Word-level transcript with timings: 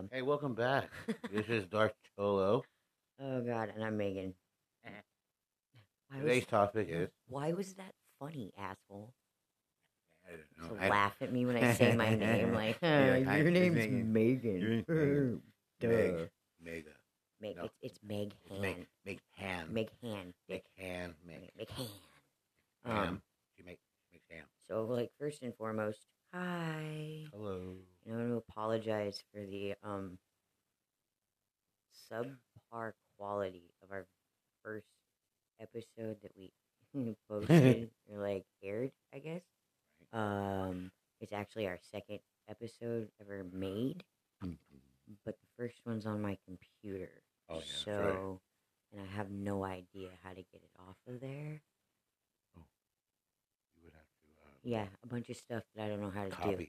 Um, 0.00 0.08
Hey, 0.10 0.22
welcome 0.22 0.54
back. 0.54 0.88
this 1.30 1.46
is 1.48 1.66
Dark 1.66 1.92
Cholo. 2.16 2.62
oh 3.20 3.40
God, 3.42 3.70
and 3.74 3.84
I'm 3.84 3.98
Megan. 3.98 4.32
Eh. 4.86 4.90
Why 6.08 6.20
Today's 6.20 6.42
was, 6.42 6.46
topic 6.48 6.88
is. 6.90 7.08
why 7.28 7.52
was 7.52 7.74
that 7.74 7.92
funny, 8.18 8.50
asshole? 8.58 9.12
I 10.26 10.30
To 10.32 10.68
don't 10.68 10.78
know. 10.78 10.82
I- 10.84 10.88
laugh 10.88 11.16
at 11.20 11.30
me 11.32 11.44
when 11.44 11.56
I 11.56 11.74
say 11.74 11.94
my 11.94 12.14
name, 12.14 12.54
like, 12.54 12.78
You're 12.82 12.90
"Uh, 12.90 13.10
like, 13.18 13.24
"Hi, 13.26 13.36
your 13.36 13.50
his 13.50 13.52
name's 13.60 13.76
name- 13.76 14.12
Megan. 14.12 14.58
your 14.60 14.70
name's 14.70 14.88
Megan. 14.88 15.42
Duh. 15.80 15.88
Meg. 15.88 16.30
Mega. 16.62 16.90
Meg, 17.42 17.56
No. 17.56 17.64
it's, 17.64 17.74
it's 17.82 17.98
Meg 18.02 18.32
It's. 18.46 18.58
Meg. 18.60 18.86
Meg 19.04 19.20
Han. 19.36 19.72
Meg 19.74 19.90
Han. 20.02 20.34
Meg 20.48 20.62
Han. 20.78 21.14
Meg. 21.26 21.40
Meg, 21.40 21.50
Meg 21.58 21.68
Han. 21.70 21.86
Ham. 22.86 23.08
Um, 23.08 23.22
She 23.56 23.62
make 23.64 23.78
makes 24.12 24.24
ham. 24.30 24.46
so, 24.68 24.84
like, 24.86 25.10
first 25.18 25.42
and 25.42 25.54
foremost, 25.56 26.00
hi. 26.32 27.26
Hello. 27.32 27.76
I 28.06 28.12
want 28.14 28.28
to 28.28 28.36
apologize 28.36 29.22
for 29.32 29.40
the 29.44 29.74
um 29.82 30.18
subpar 32.10 32.92
quality 33.18 33.64
of 33.82 33.90
our 33.92 34.06
first 34.62 34.86
episode 35.60 36.16
that 36.22 36.32
we 36.36 36.52
posted 37.28 37.90
or 38.12 38.18
like 38.20 38.44
aired, 38.62 38.92
I 39.14 39.18
guess. 39.18 39.42
Um 40.12 40.90
it's 41.20 41.32
actually 41.32 41.66
our 41.66 41.78
second 41.92 42.20
episode 42.48 43.08
ever 43.20 43.44
made, 43.52 44.02
but 45.24 45.38
the 45.40 45.46
first 45.56 45.76
one's 45.84 46.06
on 46.06 46.22
my 46.22 46.36
computer. 46.46 47.10
Oh, 47.48 47.56
yeah, 47.56 47.62
so 47.84 47.92
right. 47.92 48.38
and 48.92 49.02
I 49.08 49.16
have 49.16 49.30
no 49.30 49.64
idea 49.64 50.10
how 50.22 50.30
to 50.30 50.36
get 50.36 50.62
it 50.62 50.70
off 50.78 50.96
of 51.06 51.20
there. 51.20 51.60
Oh, 52.56 52.62
You 53.76 53.84
would 53.84 53.94
have 53.94 54.02
to 54.02 54.28
uh, 54.46 54.50
Yeah, 54.62 54.86
a 55.02 55.06
bunch 55.06 55.28
of 55.28 55.36
stuff 55.36 55.62
that 55.74 55.84
I 55.84 55.88
don't 55.88 56.00
know 56.00 56.10
how 56.10 56.24
to 56.24 56.56
do 56.56 56.66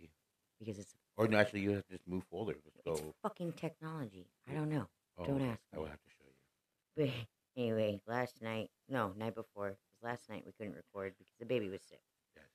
because 0.59 0.77
it's 0.77 0.95
Or 1.17 1.27
no, 1.27 1.38
actually, 1.38 1.61
you 1.61 1.71
have 1.71 1.85
to 1.88 1.93
just 1.93 2.07
move 2.07 2.23
folders. 2.31 2.61
Let's 2.65 2.77
it's 2.85 3.01
go. 3.01 3.13
fucking 3.21 3.53
technology. 3.53 4.25
I 4.49 4.53
don't 4.53 4.69
know. 4.69 4.88
Oh, 5.19 5.25
don't 5.25 5.41
ask 5.41 5.59
I 5.73 5.77
will 5.77 5.86
have 5.86 6.02
to 6.02 6.09
show 6.09 6.25
you. 6.25 7.05
But 7.05 7.13
anyway, 7.61 8.02
last 8.08 8.41
night, 8.41 8.69
no, 8.89 9.13
night 9.17 9.36
before, 9.36 9.69
'cause 9.71 10.02
last 10.02 10.30
night 10.30 10.44
we 10.45 10.52
couldn't 10.53 10.75
record 10.75 11.13
because 11.17 11.33
the 11.39 11.45
baby 11.45 11.69
was 11.69 11.81
sick. 11.83 12.02
Yes. 12.36 12.45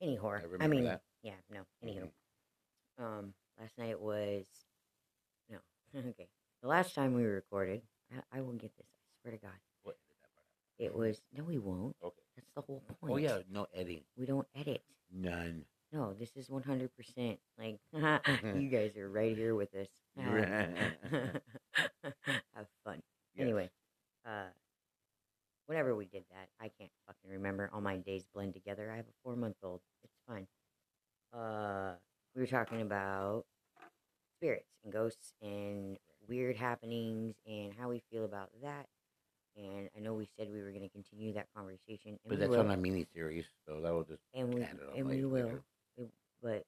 Anyhow, 0.00 0.28
I 0.28 0.38
I, 0.38 0.42
remember 0.42 0.66
mean, 0.76 0.84
that. 0.84 1.02
yeah, 1.22 1.36
no, 1.50 1.66
anywho. 1.82 2.10
Mhm. 2.98 3.04
Um, 3.04 3.34
last 3.58 3.76
night 3.78 4.00
was, 4.00 4.46
no, 5.50 5.58
okay. 6.10 6.28
The 6.62 6.68
last 6.68 6.94
time 6.94 7.14
we 7.14 7.24
recorded, 7.24 7.82
I, 8.12 8.38
I 8.38 8.40
will 8.42 8.52
get 8.54 8.76
this, 8.76 8.86
I 8.86 9.22
swear 9.22 9.32
to 9.32 9.38
God. 9.38 9.58
What 9.82 9.96
edit 10.08 10.16
that 10.22 10.30
part 10.34 10.46
It 10.78 10.94
was, 10.94 11.22
no, 11.32 11.44
we 11.44 11.58
won't. 11.58 11.96
Okay. 12.02 12.22
That's 12.36 12.50
the 12.54 12.60
whole 12.62 12.82
point. 13.00 13.12
Oh 13.14 13.16
yeah, 13.16 13.38
no 13.50 13.66
editing. 13.74 14.04
We 14.16 14.26
don't 14.26 14.46
edit. 14.54 14.82
None. 15.10 15.64
No, 15.96 16.12
this 16.12 16.36
is 16.36 16.48
100% 16.48 17.38
like, 17.58 17.78
you 18.60 18.68
guys 18.68 18.94
are 18.98 19.08
right 19.08 19.34
here 19.34 19.54
with 19.54 19.74
us. 19.74 19.88
Have 20.18 21.40
fun. 22.84 23.00
Yes. 23.34 23.40
Anyway, 23.40 23.70
uh, 24.26 24.50
whenever 25.66 25.96
we 25.96 26.04
did 26.04 26.24
that, 26.30 26.48
I 26.60 26.70
can't 26.78 26.90
fucking 27.06 27.30
remember. 27.30 27.70
All 27.72 27.80
my 27.80 27.96
days 27.96 28.26
blend 28.34 28.52
together. 28.52 28.90
I 28.92 28.96
have 28.96 29.06
a 29.06 29.14
four 29.24 29.36
month 29.36 29.56
old. 29.62 29.80
It's 30.04 30.12
fine. 30.28 30.46
Uh, 31.32 31.94
we 32.34 32.42
were 32.42 32.46
talking 32.46 32.82
about 32.82 33.46
spirits 34.36 34.68
and 34.84 34.92
ghosts 34.92 35.32
and 35.40 35.96
weird 36.28 36.56
happenings 36.56 37.36
and 37.46 37.72
how 37.72 37.88
we 37.88 38.02
feel 38.10 38.26
about 38.26 38.50
that. 38.62 38.86
And 39.56 39.88
I 39.96 40.00
know 40.00 40.12
we 40.12 40.28
said 40.36 40.48
we 40.52 40.60
were 40.60 40.72
going 40.72 40.82
to 40.82 40.90
continue 40.90 41.32
that 41.32 41.46
conversation, 41.56 42.10
and 42.10 42.18
But 42.26 42.32
we 42.32 42.36
that's 42.36 42.50
will. 42.50 42.60
on 42.60 42.70
a 42.70 42.76
mini 42.76 43.06
series, 43.14 43.46
so 43.66 43.80
that 43.80 43.94
will 43.94 44.04
just. 44.04 44.20
and 44.34 44.52
we 44.52 44.60
add 44.60 44.76
it 44.76 44.82
on 44.92 44.98
and 44.98 45.08
we 45.08 45.24
will. 45.24 45.52
But 46.46 46.64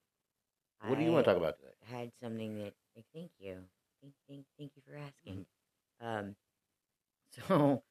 What 0.88 0.98
do 0.98 1.04
you 1.04 1.12
want 1.12 1.26
to 1.26 1.32
talk 1.32 1.38
about 1.40 1.56
today? 1.58 1.72
had 1.90 2.10
something 2.22 2.58
that 2.58 2.74
like, 2.96 3.06
thank 3.14 3.30
you 3.38 3.56
thank, 4.02 4.14
thank, 4.28 4.44
thank 4.58 4.72
you 4.76 4.82
for 4.86 4.96
asking 4.96 5.46
Mm-hmm. 6.02 6.06
um 6.06 6.36
so 7.48 7.82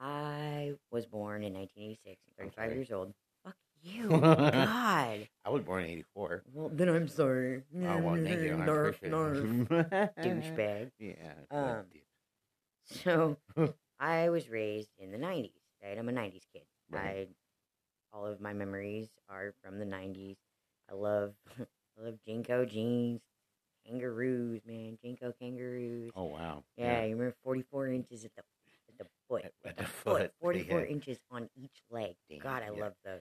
i 0.00 0.72
was 0.90 1.06
born 1.06 1.42
in 1.44 1.54
1986 1.54 2.20
35 2.38 2.64
sorry. 2.64 2.76
years 2.76 2.90
old 2.92 3.14
fuck 3.44 3.56
you 3.82 4.08
god 4.52 5.28
I 5.44 5.50
was 5.50 5.62
born 5.62 5.84
in 5.84 5.90
'84. 5.90 6.42
well 6.54 6.70
then 6.72 6.88
i'm 6.88 7.08
sorry 7.08 7.62
Oh 7.86 7.98
well, 7.98 8.16
thank 8.22 8.42
you. 8.42 8.56
I 8.56 8.66
Narf, 8.66 9.00
appreciate 9.00 9.12
narf. 9.12 9.38
it. 9.70 10.10
douchebag 10.22 10.90
Yeah. 10.98 11.32
Um, 11.52 11.84
so 12.84 13.36
i 14.00 14.28
was 14.30 14.48
raised 14.50 14.90
in 14.98 15.10
the 15.12 15.18
90s 15.18 15.52
right 15.82 15.98
i'm 15.98 16.08
a 16.08 16.12
90s 16.12 16.44
kid 16.52 16.62
Right. 16.90 17.02
i 17.02 17.26
all 18.12 18.26
of 18.26 18.40
my 18.40 18.52
memories 18.52 19.08
are 19.28 19.52
from 19.62 19.78
the 19.78 19.84
90s 19.86 20.36
i 20.90 20.94
love 20.94 21.34
i 21.58 22.04
love 22.04 22.14
JNCO 22.28 22.68
jeans 22.70 23.20
kangaroos 23.86 24.60
man 24.66 24.98
JNCO 25.04 25.32
kangaroos 25.40 26.10
Oh 26.16 26.24
wow. 26.24 26.64
Yeah, 26.76 27.04
you 27.04 27.16
remember 27.16 27.34
44 27.44 27.88
inches 27.88 28.24
at 28.24 28.30
the 28.36 28.42
at 28.88 28.98
the 28.98 29.06
foot. 29.28 29.44
At- 29.44 29.52
At, 29.64 29.76
the, 29.76 29.82
the 29.84 29.88
foot. 29.88 30.20
foot, 30.22 30.32
44 30.40 30.80
yeah. 30.80 30.86
inches 30.86 31.18
on 31.30 31.48
each 31.56 31.82
leg. 31.90 32.14
Damn, 32.28 32.40
God, 32.40 32.62
I 32.62 32.66
yeah. 32.74 32.80
love 32.82 32.94
those. 33.04 33.20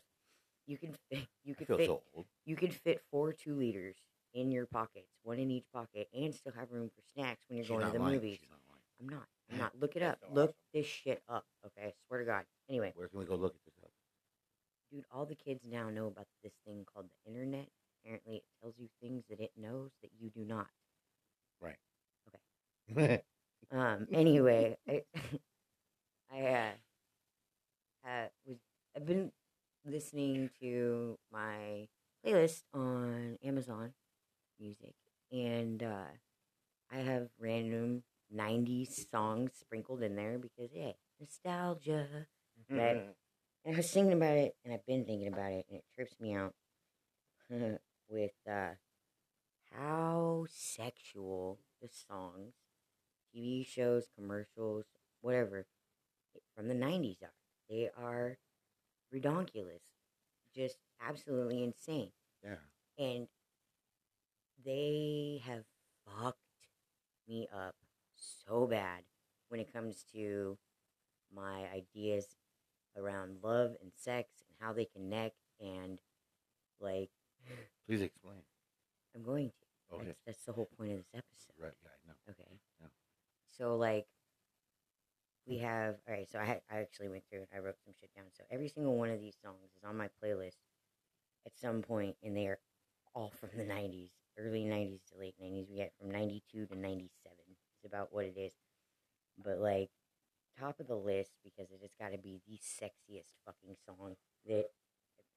You 0.68 0.78
can 0.78 0.94
fit 1.12 1.28
you 1.44 1.56
can 1.56 1.66
fit 1.68 1.86
so 1.86 2.02
old. 2.16 2.26
you 2.46 2.56
can 2.56 2.72
fit 2.72 3.02
four 3.12 3.34
two 3.34 3.56
liters 3.56 3.96
in 4.34 4.52
your 4.52 4.66
pockets, 4.68 5.08
one 5.24 5.40
in 5.40 5.50
each 5.52 5.66
pocket, 5.74 6.08
and 6.14 6.34
still 6.34 6.54
have 6.58 6.72
room 6.72 6.90
for 6.96 7.02
snacks 7.14 7.42
when 7.48 7.58
you're 7.58 7.66
She's 7.66 7.72
going 7.72 7.86
to 7.86 7.92
the 7.92 8.00
lying. 8.00 8.16
movies. 8.16 8.40
Not. 8.50 8.60
I'm 9.02 9.10
not. 9.10 9.28
I'm 9.52 9.58
not. 9.58 9.72
Look 9.80 9.96
it 9.96 10.04
up. 10.04 10.20
So 10.22 10.28
Look 10.34 10.50
awesome. 10.50 10.56
this 10.74 10.86
shit 10.86 11.22
up. 11.30 11.46
Okay, 11.66 11.88
I 11.88 11.94
swear 12.08 12.20
to 12.20 12.26
God. 12.26 12.44
Anyway, 12.70 12.92
Where 12.96 13.08
can 13.08 13.20
we 13.20 13.26
go 13.26 13.36
look 13.36 13.56
at 13.56 13.62
this? 13.66 13.79
Dude, 14.92 15.06
all 15.12 15.26
the 15.26 15.36
kids 15.36 15.62
now 15.66 15.90
know 15.90 16.08
about 16.08 16.28
this 16.44 16.54
thing 16.66 16.86
called 16.92 17.08
the 17.10 17.32
internet. 17.32 17.68
Apparently, 18.04 18.38
it 18.38 18.44
tells 18.62 18.76
you 18.78 18.90
things 19.02 19.24
that 19.30 19.40
it 19.40 19.52
knows 19.58 19.92
that 20.02 20.12
you 20.20 20.30
do 20.30 20.46
not. 20.46 20.68
Right. 21.62 21.78
Okay. 22.92 23.24
um. 23.72 24.08
Anyway, 24.12 24.78
I, 24.88 25.04
I 26.32 26.42
uh, 26.46 26.72
uh, 28.08 28.28
was 28.46 28.58
I've 28.96 29.06
been 29.06 29.32
listening 29.86 30.50
to 30.62 31.18
my 31.32 31.88
playlist 32.26 32.64
on 32.74 33.38
Amazon 33.44 33.94
Music, 34.60 34.94
and 35.32 35.84
uh, 35.84 36.12
I 36.92 36.98
have 36.98 37.30
random 37.40 38.04
'90s 38.32 39.08
songs 39.12 39.52
sprinkled 39.60 40.04
in 40.04 40.16
there 40.16 40.38
because 40.40 40.72
hey, 40.74 40.96
nostalgia. 41.20 42.08
Right. 42.70 43.04
And 43.70 43.76
I 43.76 43.82
was 43.82 43.92
thinking 43.92 44.14
about 44.14 44.36
it, 44.36 44.56
and 44.66 44.74
I've 44.74 44.86
been 44.88 45.06
thinking 45.06 45.28
about 45.28 45.52
it, 45.52 45.68
and 45.70 45.78
it 45.78 45.84
trips 45.94 46.16
me 46.20 46.34
out 46.34 46.56
with 48.10 48.32
uh, 48.52 48.70
how 49.72 50.48
sexual 50.50 51.60
the 51.80 51.88
songs, 51.88 52.56
TV 53.32 53.64
shows, 53.64 54.08
commercials, 54.18 54.86
whatever, 55.22 55.68
from 56.56 56.68
the 56.68 56.74
90s 56.74 57.18
are. 57.22 57.34
They 57.70 57.92
are 57.96 58.40
redonkulous, 59.14 59.84
just 60.56 60.78
absolutely 61.00 61.62
insane. 61.64 62.10
yeah. 62.44 62.56
And 62.98 63.28
they 64.66 65.42
have 65.46 65.64
fucked 66.06 66.40
me 67.28 67.48
up 67.54 67.76
so 68.16 68.66
bad 68.66 69.04
when 69.50 69.60
it 69.60 69.72
comes 69.72 70.04
to 70.14 70.58
my 71.34 71.66
ideas 71.74 72.36
around 73.00 73.38
love 73.44 73.72
and 73.82 73.92
sex 73.96 74.30
and 74.48 74.56
how 74.60 74.74
they 74.74 74.86
connect 74.86 75.36
and 75.60 76.00
like 76.80 77.10
Please 77.88 78.02
explain. 78.02 78.38
I'm 79.16 79.24
going 79.24 79.50
to. 79.50 79.96
Okay. 79.96 80.06
That's, 80.06 80.20
that's 80.26 80.44
the 80.46 80.54
whole 80.54 80.70
point 80.78 80.92
of 80.92 80.98
this 80.98 81.10
episode. 81.14 81.58
Right. 81.60 81.74
Yeah. 81.84 81.90
I 81.90 82.08
know. 82.08 82.16
Okay. 82.30 82.50
Yeah. 82.82 82.88
So 83.58 83.76
like 83.76 84.06
we 85.48 85.58
have 85.58 85.96
all 86.08 86.14
right, 86.14 86.30
so 86.32 86.40
I 86.40 86.62
I 86.72 86.80
actually 86.80 87.10
went 87.10 87.24
through 87.30 87.40
and 87.40 87.48
I 87.56 87.60
wrote 87.60 87.78
some 87.84 87.94
shit 88.00 88.14
down. 88.16 88.26
So 88.38 88.44
every 88.52 88.70
single 88.70 88.96
one 88.96 89.10
of 89.10 89.20
these 89.20 89.36
songs 89.44 89.72
is 89.76 89.84
on 89.84 89.98
my 89.98 90.10
playlist 90.24 90.58
at 91.46 91.58
some 91.60 91.82
point 91.82 92.16
and 92.24 92.38
they 92.38 92.48
are 92.48 92.60
all 93.16 93.34
from 93.40 93.50
the 93.58 93.64
nineties. 93.64 94.12
Early 94.38 94.64
nineties 94.64 95.02
to 95.12 95.20
late 95.20 95.36
nineties. 95.42 95.68
We 95.70 95.78
get 95.78 95.94
from 96.00 96.12
ninety 96.12 96.44
two 96.52 96.66
to 96.68 96.76
ninety 96.76 97.10
seven. 97.24 97.44
It's 97.76 97.86
about 97.86 98.14
what 98.14 98.26
it 98.26 98.38
is. 98.38 98.54
But 99.44 99.58
like 99.60 99.90
top 100.58 100.80
of 100.80 100.88
the 100.88 100.96
list 100.96 101.32
because 101.44 101.72
it 101.72 101.80
has 101.82 101.92
gotta 102.00 102.18
be 102.18 102.40
the 102.48 102.58
sexiest 102.58 103.30
fucking 103.46 103.76
song 103.86 104.16
that 104.48 104.66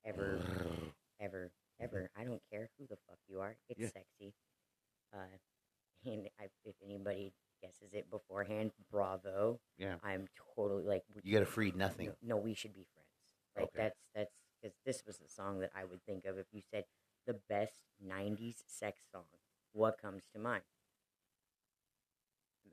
ever 0.05 0.41
ever, 1.21 1.51
ever. 1.81 2.11
I 2.17 2.25
don't 2.25 2.41
care 2.51 2.71
who 2.79 2.87
the 2.89 2.97
fuck 3.09 3.19
you 3.29 3.41
are. 3.41 3.57
It's 3.69 3.81
Yeah. 3.81 3.89
sexy. 3.89 4.35
Uh, 5.13 5.19
and 6.05 6.29
I, 6.41 6.45
if 6.65 6.75
anybody 6.85 7.33
guesses 7.63 7.93
it 7.93 8.11
beforehand, 8.11 8.73
bravo. 8.91 9.61
Yeah. 9.79 9.97
I'm 10.03 10.27
totally 10.57 10.85
like. 10.85 11.03
we- 11.15 11.21
You 11.25 11.33
got 11.35 11.43
a 11.43 11.51
free 11.51 11.73
nothing. 11.75 12.07
No, 12.09 12.15
no, 12.23 12.37
we 12.39 12.55
should 12.55 12.75
be 12.75 12.87
friends. 12.93 13.09
Like 13.57 13.65
Okay. 13.67 13.83
that's 13.85 13.99
that's 14.15 14.33
because 14.61 14.77
this 14.87 15.03
was 15.07 15.19
the 15.19 15.29
song 15.29 15.61
that 15.61 15.71
I 15.77 15.85
would 15.85 16.03
think 16.05 16.25
of 16.25 16.39
if 16.39 16.47
you 16.53 16.63
said 16.73 16.85
the 17.27 17.35
best 17.49 17.75
'90s 18.05 18.63
sex 18.67 19.01
song. 19.13 19.25
What 19.73 19.99
comes 19.99 20.25
to 20.35 20.39
mind? 20.41 20.65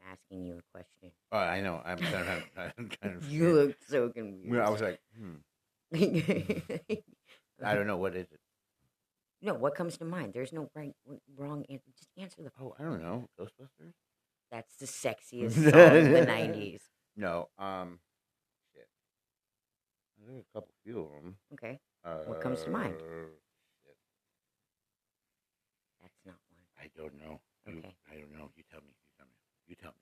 I'm 0.02 0.12
asking 0.14 0.46
you 0.46 0.58
a 0.58 0.62
question. 0.72 1.12
Oh, 1.32 1.38
I 1.38 1.62
know. 1.62 1.82
I'm 1.86 1.98
trying 1.98 2.26
to. 2.26 2.44
I'm 2.78 2.90
trying 2.90 3.20
to 3.22 3.28
You 3.28 3.54
look 3.54 3.76
so 3.88 4.10
confused. 4.10 4.60
I 4.60 4.70
was 4.70 4.82
like, 4.82 5.00
hmm. 5.18 5.36
I 7.64 7.76
don't 7.76 7.88
know 7.88 7.98
what 7.98 8.16
is 8.16 8.28
it. 8.32 8.40
No, 9.42 9.54
what 9.54 9.74
comes 9.76 9.98
to 9.98 10.06
mind? 10.06 10.34
There's 10.34 10.52
no 10.54 10.70
right, 10.76 10.94
wrong 11.38 11.64
answer. 11.70 11.90
Just 11.98 12.10
answer 12.18 12.44
the. 12.44 12.52
Oh, 12.62 12.76
I 12.80 12.84
don't 12.84 13.02
know. 13.02 13.30
Ghostbusters? 13.40 13.94
That's 14.52 14.76
the 14.78 14.86
sexiest 14.86 15.54
song 15.54 15.98
of 15.98 16.10
the 16.12 16.26
'90s. 16.26 16.82
No. 17.16 17.50
Um. 17.58 18.00
Shit. 18.74 18.88
There's 20.26 20.42
a 20.42 20.54
couple, 20.54 20.74
few 20.84 21.00
of 21.02 21.12
them. 21.24 21.36
Okay, 21.54 21.80
Uh, 22.04 22.18
What 22.26 22.42
comes 22.42 22.64
to 22.64 22.70
mind? 22.70 22.96
Shit. 23.00 23.96
that's 26.02 26.20
not 26.26 26.36
one. 26.52 26.66
I 26.80 26.90
don't 26.98 27.16
know. 27.20 27.40
You, 27.68 27.78
Okay. 27.80 27.96
I 28.12 28.16
don't 28.16 28.32
know. 28.34 28.50
You 28.56 28.64
tell 28.72 28.82
me. 28.82 28.94
You 29.70 29.76
tell 29.76 29.92
me. 29.92 29.96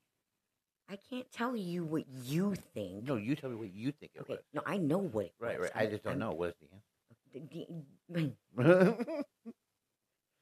tell 0.88 0.90
me. 0.90 0.90
I 0.90 0.96
can't 1.10 1.30
tell 1.30 1.54
you 1.54 1.84
what 1.84 2.04
you 2.24 2.54
think. 2.74 3.04
No, 3.04 3.16
you 3.16 3.36
tell 3.36 3.50
me 3.50 3.56
what 3.56 3.70
you 3.72 3.92
think 3.92 4.12
it 4.14 4.22
Okay, 4.22 4.38
no, 4.54 4.62
I 4.66 4.78
know 4.78 4.98
what 4.98 5.26
it. 5.26 5.34
Right, 5.38 5.60
was. 5.60 5.68
right. 5.68 5.76
I 5.76 5.82
I'm- 5.82 5.90
just 5.90 6.02
don't 6.04 6.12
I'm- 6.12 6.18
know. 6.20 6.32
What's 6.32 6.56
the 6.58 7.40
The, 7.40 7.66
the- 8.08 8.32
answer? 8.56 9.24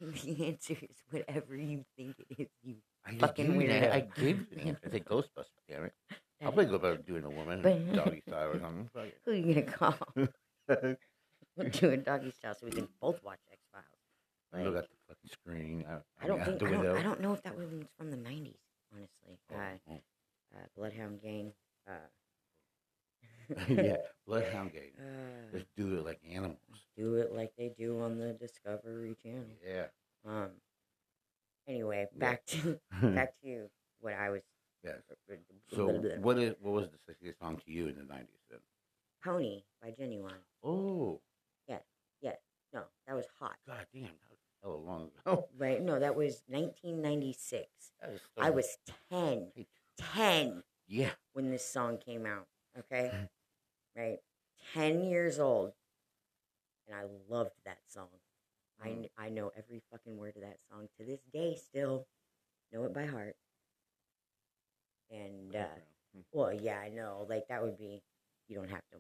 the 0.25 0.46
answer 0.46 0.75
is 0.82 1.02
whatever 1.11 1.56
you 1.56 1.84
think 1.96 2.14
it 2.19 2.26
is. 2.38 2.49
You 2.62 2.76
I 3.05 3.17
Fucking 3.17 3.46
gave 3.46 3.55
you 3.62 3.69
the- 3.69 3.75
weirdo. 3.75 3.93
I 3.93 4.00
gave 4.00 4.38
you 4.38 4.46
the 4.52 4.61
answer. 4.62 4.81
I 4.87 4.90
said 4.90 5.05
Ghostbusters. 5.08 5.64
Damn 5.69 5.84
it. 5.87 5.93
I'll 6.43 6.52
play 6.52 6.67
go 6.67 6.75
about 6.76 7.05
doing 7.06 7.25
a 7.25 7.31
woman 7.31 7.62
But- 7.62 7.93
doggy 7.94 8.23
style 8.28 8.49
or 8.50 8.61
something. 8.61 8.90
Who 9.25 9.31
are 9.31 9.34
you 9.34 9.55
gonna 9.55 9.62
call? 9.67 9.96
it. 10.17 10.99
We'll 11.56 11.70
do 11.70 11.90
a 11.90 11.96
doggy 11.96 12.31
style 12.32 12.55
so 12.55 12.67
we 12.67 12.73
can 12.73 12.88
both 13.00 13.23
watch 13.25 13.40
X 13.50 13.61
Files. 13.73 14.64
Look 14.64 14.76
at 14.76 14.88
the 14.90 14.96
fucking 15.08 15.31
screen. 15.31 15.84
I, 15.88 16.25
I 16.25 16.26
don't 16.28 16.40
out 16.40 16.46
think 16.46 16.58
the 16.61 16.67
I 16.67 16.70
don't, 16.70 16.81
window. 16.82 16.96
I 16.99 17.02
don't 17.02 17.20
know 17.20 17.32
if 17.32 17.43
that 17.43 17.56
was 17.56 17.67
from 17.99 18.11
the 18.11 18.17
'90s. 18.17 18.55
Honestly, 18.94 19.38
Oh, 19.52 19.56
uh, 19.56 19.58
oh. 19.90 19.94
uh, 20.55 20.58
Bloodhound 20.76 21.20
Gang. 21.23 21.52
Uh, 21.88 21.93
yeah, 23.69 23.96
Bloodhound 24.26 24.73
Gang. 24.73 24.93
uh, 24.99 25.49
Let's 25.52 25.66
do 25.76 25.96
it 25.96 26.05
like 26.05 26.20
animals. 26.31 26.58
do 26.96 27.14
it 27.16 27.32
like 27.35 27.52
they 27.56 27.73
do 27.78 28.00
on 28.00 28.19
the 28.19 28.32
Discovery 28.35 29.14
Channel. 29.23 29.44
Yeah. 29.66 29.87
Um. 30.26 30.50
Anyway, 31.69 32.06
Yeah. 32.12 32.19
back 32.19 32.44
to 32.46 32.78
back 33.02 33.35
to 33.43 33.69
what 34.00 34.14
I 34.14 34.31
was. 34.31 34.43
yes. 34.85 34.96
So, 35.75 35.87
what 36.20 36.38
is 36.38 36.55
what 36.61 36.73
was 36.73 36.88
the 36.90 36.99
sexiest 37.12 37.38
song 37.40 37.56
to 37.64 37.70
you 37.73 37.88
in 37.88 37.96
the 37.96 38.05
nineties 38.05 38.40
then? 38.50 38.61
Pony 39.25 39.64
by 39.82 39.90
Ginuwine. 39.90 40.32
Oh, 40.62 41.20
No, 42.73 42.82
that 43.06 43.14
was 43.16 43.25
hot. 43.40 43.56
god 43.66 43.87
damn, 43.94 44.02
that 44.02 44.28
was 44.28 44.38
hella 44.62 44.75
long 44.76 45.08
ago. 45.25 45.49
Right? 45.56 45.81
No, 45.81 45.99
that 45.99 46.14
was 46.14 46.43
1996. 46.49 47.64
That 48.02 48.11
is 48.11 48.20
I 48.37 48.49
so- 48.49 48.52
was 48.52 48.78
10. 49.11 49.52
Hey, 49.55 49.66
10 49.96 50.62
Yeah. 50.88 51.12
when 51.32 51.45
this 51.56 51.64
song 51.67 51.97
came 51.97 52.26
out. 52.26 52.47
Okay? 52.79 53.11
right? 53.97 54.19
10 54.75 55.05
years 55.05 55.38
old. 55.38 55.73
And 56.87 56.94
I 56.94 57.05
loved 57.32 57.53
that 57.64 57.79
song. 57.88 58.08
I, 58.79 58.88
Mm. 58.88 58.94
kn- 59.00 59.08
I 59.17 59.31
know 59.31 59.50
every 59.56 59.81
fucking 59.91 60.19
word 60.19 60.37
of 60.37 60.43
that 60.43 60.58
song 60.70 60.87
to 60.99 61.05
this 61.06 61.20
day 61.32 61.55
still. 61.56 62.06
Know 62.73 62.85
it 62.85 62.93
by 62.93 63.06
heart. 63.06 63.37
And, 65.11 65.56
uh, 65.56 65.64
well, 66.32 66.53
yeah, 66.53 66.79
I 66.79 66.91
know. 66.91 67.25
Like, 67.26 67.49
that 67.49 67.62
would 67.62 67.79
be, 67.79 68.02
you 68.49 68.56
don't 68.56 68.69
have 68.69 68.87
to. 68.93 68.99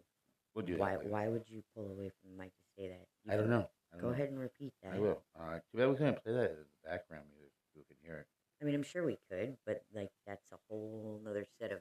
We'll 0.54 0.64
do 0.64 0.78
Why, 0.78 0.92
that. 0.96 1.04
why 1.04 1.28
would 1.28 1.44
you 1.50 1.62
pull 1.74 1.90
away 1.90 2.08
from 2.08 2.30
the 2.30 2.42
mic 2.42 2.52
to 2.52 2.66
say 2.82 2.88
that? 2.88 3.06
You 3.24 3.32
I 3.32 3.36
don't 3.36 3.50
know. 3.50 3.68
I 3.92 3.96
don't 3.96 4.00
Go 4.00 4.06
know. 4.08 4.14
ahead 4.14 4.30
and 4.30 4.38
repeat 4.38 4.72
that. 4.82 4.94
I 4.94 4.98
will. 4.98 5.22
Uh, 5.38 5.58
too 5.70 5.76
bad 5.76 5.88
we 5.90 5.96
couldn't 5.96 6.24
play 6.24 6.32
that 6.32 6.50
as 6.52 6.56
the 6.56 6.88
background 6.88 7.26
music 7.36 7.52
so 7.74 7.80
we 7.80 7.84
can 7.84 7.96
hear 8.02 8.16
it. 8.20 8.26
I 8.62 8.64
mean, 8.64 8.74
I'm 8.74 8.82
sure 8.82 9.04
we 9.04 9.18
could, 9.30 9.58
but 9.66 9.84
like 9.92 10.10
that's 10.26 10.50
a 10.52 10.56
whole 10.70 11.20
nother 11.22 11.44
set 11.60 11.72
of. 11.72 11.80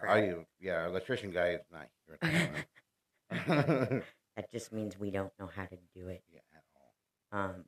Crap. 0.00 0.12
I, 0.16 0.34
yeah, 0.60 0.80
our 0.82 0.86
electrician 0.86 1.30
guy 1.30 1.50
is 1.50 1.62
not 1.72 1.86
here 2.06 2.18
at 2.20 2.20
the 3.30 3.32
moment. 3.32 4.04
That 4.36 4.50
just 4.52 4.70
means 4.70 4.98
we 4.98 5.10
don't 5.10 5.32
know 5.40 5.46
how 5.46 5.64
to 5.64 5.76
do 5.94 6.08
it. 6.08 6.22
yeah, 6.30 6.40
at 6.54 6.62
all. 7.32 7.40
Um, 7.40 7.64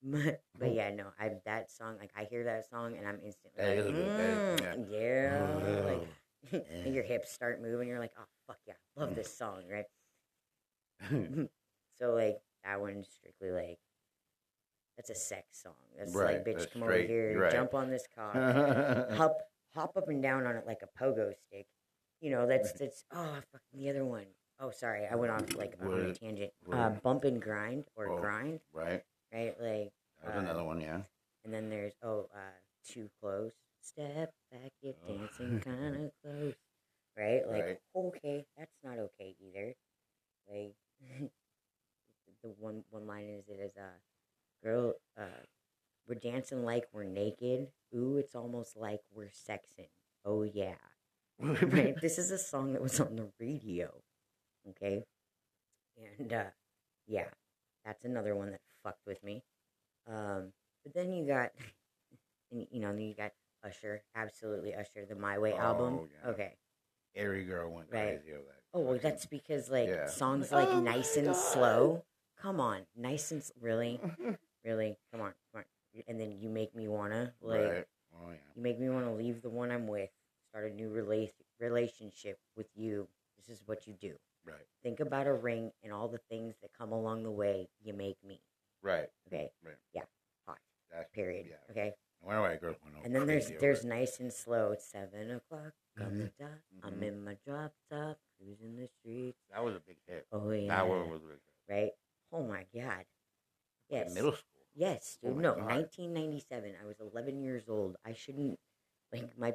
but, 0.02 0.42
but 0.56 0.68
Mhm. 0.68 0.74
yeah, 0.76 0.90
no, 0.94 1.06
I 1.18 1.32
that 1.44 1.72
song 1.72 1.96
like 1.98 2.12
I 2.16 2.22
hear 2.24 2.44
that 2.44 2.70
song 2.70 2.96
and 2.96 3.04
I'm 3.06 3.18
instantly 3.24 3.64
like, 3.64 3.78
is 3.78 3.86
good, 3.90 4.16
that 4.16 4.78
"Mm, 4.78 4.86
yeah, 4.92 5.84
like 5.84 6.62
and 6.84 6.94
your 6.94 7.02
hips 7.02 7.32
start 7.32 7.60
moving. 7.60 7.88
You're 7.88 7.98
like, 7.98 8.12
oh 8.16 8.26
fuck 8.46 8.58
yeah, 8.66 8.74
love 8.94 9.16
this 9.16 9.36
song, 9.36 9.64
right? 9.68 9.86
So 12.00 12.14
like 12.14 12.38
that 12.64 12.80
one's 12.80 13.08
strictly 13.08 13.50
like 13.50 13.78
that's 14.96 15.10
a 15.10 15.14
sex 15.16 15.62
song. 15.62 15.74
That's 15.98 16.14
Right, 16.14 16.36
like 16.36 16.44
bitch, 16.44 16.58
that's 16.58 16.72
come 16.72 16.82
straight, 16.82 17.04
over 17.04 17.08
here, 17.12 17.40
right. 17.42 17.52
jump 17.52 17.74
on 17.74 17.90
this 17.90 18.06
cock, 18.14 18.34
hop 19.14 19.38
hop 19.74 19.96
up 19.96 20.08
and 20.08 20.22
down 20.22 20.46
on 20.46 20.56
it 20.56 20.66
like 20.66 20.80
a 20.82 20.98
pogo 21.02 21.32
stick. 21.46 21.66
You 22.20 22.30
know, 22.32 22.46
that's 22.46 22.72
that's 22.72 23.04
oh 23.12 23.38
the 23.72 23.90
other 23.90 24.04
one. 24.04 24.26
Oh 24.60 24.70
sorry, 24.70 25.06
I 25.06 25.14
went 25.14 25.30
off 25.32 25.54
like 25.56 25.74
on 25.80 25.92
a 26.00 26.14
tangent. 26.14 26.52
Uh, 26.72 26.90
bump 26.90 27.24
and 27.24 27.40
grind 27.40 27.84
or 27.96 28.08
Oh. 28.08 28.20
grind, 28.20 28.60
right. 28.72 29.02
right? 29.32 29.54
Like 29.60 29.92
That 30.22 30.26
was 30.26 30.36
Uh, 30.36 30.40
another 30.40 30.64
one, 30.64 30.80
yeah. 30.80 31.02
and 31.44 31.52
then 31.54 31.70
there's 31.70 31.94
oh 32.02 32.28
uh 32.34 32.58
too 32.84 33.08
close. 33.20 33.52
Step 33.80 34.32
back, 34.50 34.72
you're 34.82 34.94
Oh. 35.08 35.16
dancing 35.16 35.60
kind 35.64 36.06
of 36.06 36.12
close. 36.22 36.54
Right? 37.16 37.46
Like 37.48 37.64
Right. 37.64 37.78
okay, 37.94 38.46
that's 38.56 38.76
not 38.82 38.98
okay 38.98 39.36
either. 39.40 39.74
Like 40.50 40.74
the 42.42 42.48
one 42.58 42.84
one 42.90 43.06
line 43.06 43.28
is 43.28 43.44
it 43.48 43.60
is 43.60 43.76
uh 43.76 43.98
girl 44.62 44.94
uh 45.16 45.42
we're 46.08 46.14
dancing 46.14 46.64
like 46.64 46.84
we're 46.92 47.04
naked. 47.04 47.68
Ooh, 47.94 48.16
it's 48.16 48.34
almost 48.34 48.76
like 48.76 49.00
we're 49.14 49.26
sexing. 49.26 49.88
Oh 50.24 50.42
yeah. 50.42 50.74
right? 51.40 51.94
This 52.00 52.18
is 52.18 52.30
a 52.30 52.38
song 52.38 52.72
that 52.72 52.82
was 52.82 52.98
on 53.00 53.16
the 53.16 53.28
radio. 53.38 53.92
Okay? 54.70 55.04
And 56.18 56.32
uh 56.32 56.44
yeah, 57.06 57.26
that's 57.84 58.04
another 58.04 58.34
one 58.34 58.50
that 58.50 58.60
fucked 58.82 59.06
with 59.06 59.22
me. 59.22 59.42
Um 60.06 60.52
but 60.84 60.94
then 60.94 61.12
you 61.12 61.26
got 61.26 61.50
and 62.52 62.66
you 62.70 62.80
know, 62.80 62.92
then 62.92 63.02
you 63.02 63.14
got 63.14 63.32
Usher, 63.64 64.02
absolutely 64.14 64.74
Usher, 64.74 65.04
the 65.08 65.16
My 65.16 65.38
Way 65.38 65.54
album. 65.54 66.00
Oh, 66.00 66.06
yeah. 66.24 66.30
Okay. 66.30 66.52
Every 67.16 67.44
girl 67.44 67.70
went 67.70 67.88
Right. 67.90 68.20
crazy 68.20 68.32
over 68.34 68.44
that. 68.46 68.62
Oh, 68.74 68.80
well, 68.80 68.98
that's 69.02 69.26
because 69.26 69.68
like 69.68 69.88
Yeah. 69.88 70.06
songs 70.06 70.52
like 70.52 70.68
Oh 70.70 70.80
nice 70.80 71.16
and 71.16 71.26
God. 71.26 71.34
slow. 71.34 72.04
Come 72.40 72.60
on, 72.60 72.82
nice 72.94 73.32
and 73.32 73.42
really, 73.60 74.00
really. 74.64 74.96
Come 75.10 75.22
on, 75.22 75.32
come 75.52 75.60
on. 75.60 75.64
And 76.06 76.20
then 76.20 76.32
you 76.38 76.48
make 76.48 76.74
me 76.74 76.88
wanna 76.88 77.32
like 77.40 77.60
right. 77.60 77.86
Oh 78.14 78.30
yeah. 78.30 78.36
you 78.54 78.62
make 78.62 78.78
me 78.78 78.88
wanna 78.88 79.14
leave 79.14 79.42
the 79.42 79.50
one 79.50 79.70
I'm 79.70 79.86
with, 79.86 80.10
start 80.50 80.70
a 80.70 80.74
new 80.74 80.88
rela- 80.90 81.30
relationship 81.60 82.38
with 82.56 82.68
you. 82.74 83.08
This 83.38 83.48
is 83.48 83.62
what 83.66 83.86
you 83.86 83.94
do. 84.00 84.14
Right. 84.46 84.66
Think 84.82 85.00
about 85.00 85.26
a 85.26 85.32
ring 85.34 85.72
and 85.82 85.92
all 85.92 86.08
the 86.08 86.20
things 86.30 86.54
that 86.62 86.70
come 86.76 86.92
along 86.92 87.22
the 87.22 87.30
way. 87.30 87.68
You 87.82 87.92
make 87.94 88.16
me. 88.26 88.40
Right. 88.82 89.08
Okay. 89.28 89.50
Right. 89.64 89.76
Yeah. 89.94 90.02
Hot. 90.46 90.58
That's 90.92 91.10
Period. 91.12 91.46
Yeah. 91.50 91.70
Okay. 91.70 91.94
I 92.28 92.40
why 92.40 92.56
girls 92.56 92.76
went 92.82 93.04
And 93.04 93.14
then 93.14 93.26
there's 93.26 93.46
over 93.50 93.58
there's 93.60 93.84
it. 93.84 93.88
nice 93.88 94.18
and 94.20 94.32
slow. 94.32 94.72
It's 94.72 94.84
seven 94.90 95.30
o'clock 95.30 95.72
on 96.00 96.18
the 96.18 96.30
dot. 96.38 96.50
I'm 96.82 96.94
Mhm. 96.94 97.02
in 97.02 97.24
my 97.24 97.36
drop 97.46 97.72
top, 97.90 98.18
cruising 98.38 98.76
the 98.76 98.88
streets. 98.88 99.38
that 99.52 99.62
was 99.62 99.76
a 99.76 99.80
big 99.80 99.98
hit. 100.06 100.26
Oh 100.32 100.50
yeah. 100.50 100.68
That 100.68 100.88
one 100.88 101.08
was 101.10 101.20
a 101.22 101.26
big 101.26 101.38
hit. 101.68 101.72
right? 101.74 101.92
Oh 102.32 102.42
my 102.42 102.64
god. 102.74 103.04
Yes. 103.88 104.08
In 104.08 104.14
middle 104.14 104.32
school. 104.32 104.57
Yes, 104.78 105.18
Oh 105.24 105.34
dude. 105.34 105.34
no, 105.34 105.54
God. 105.56 105.66
1997. 105.68 106.74
I 106.82 106.86
was 106.86 107.00
11 107.00 107.42
years 107.42 107.68
old. 107.68 107.96
I 108.04 108.14
shouldn't 108.14 108.58
like 109.12 109.36
my 109.38 109.54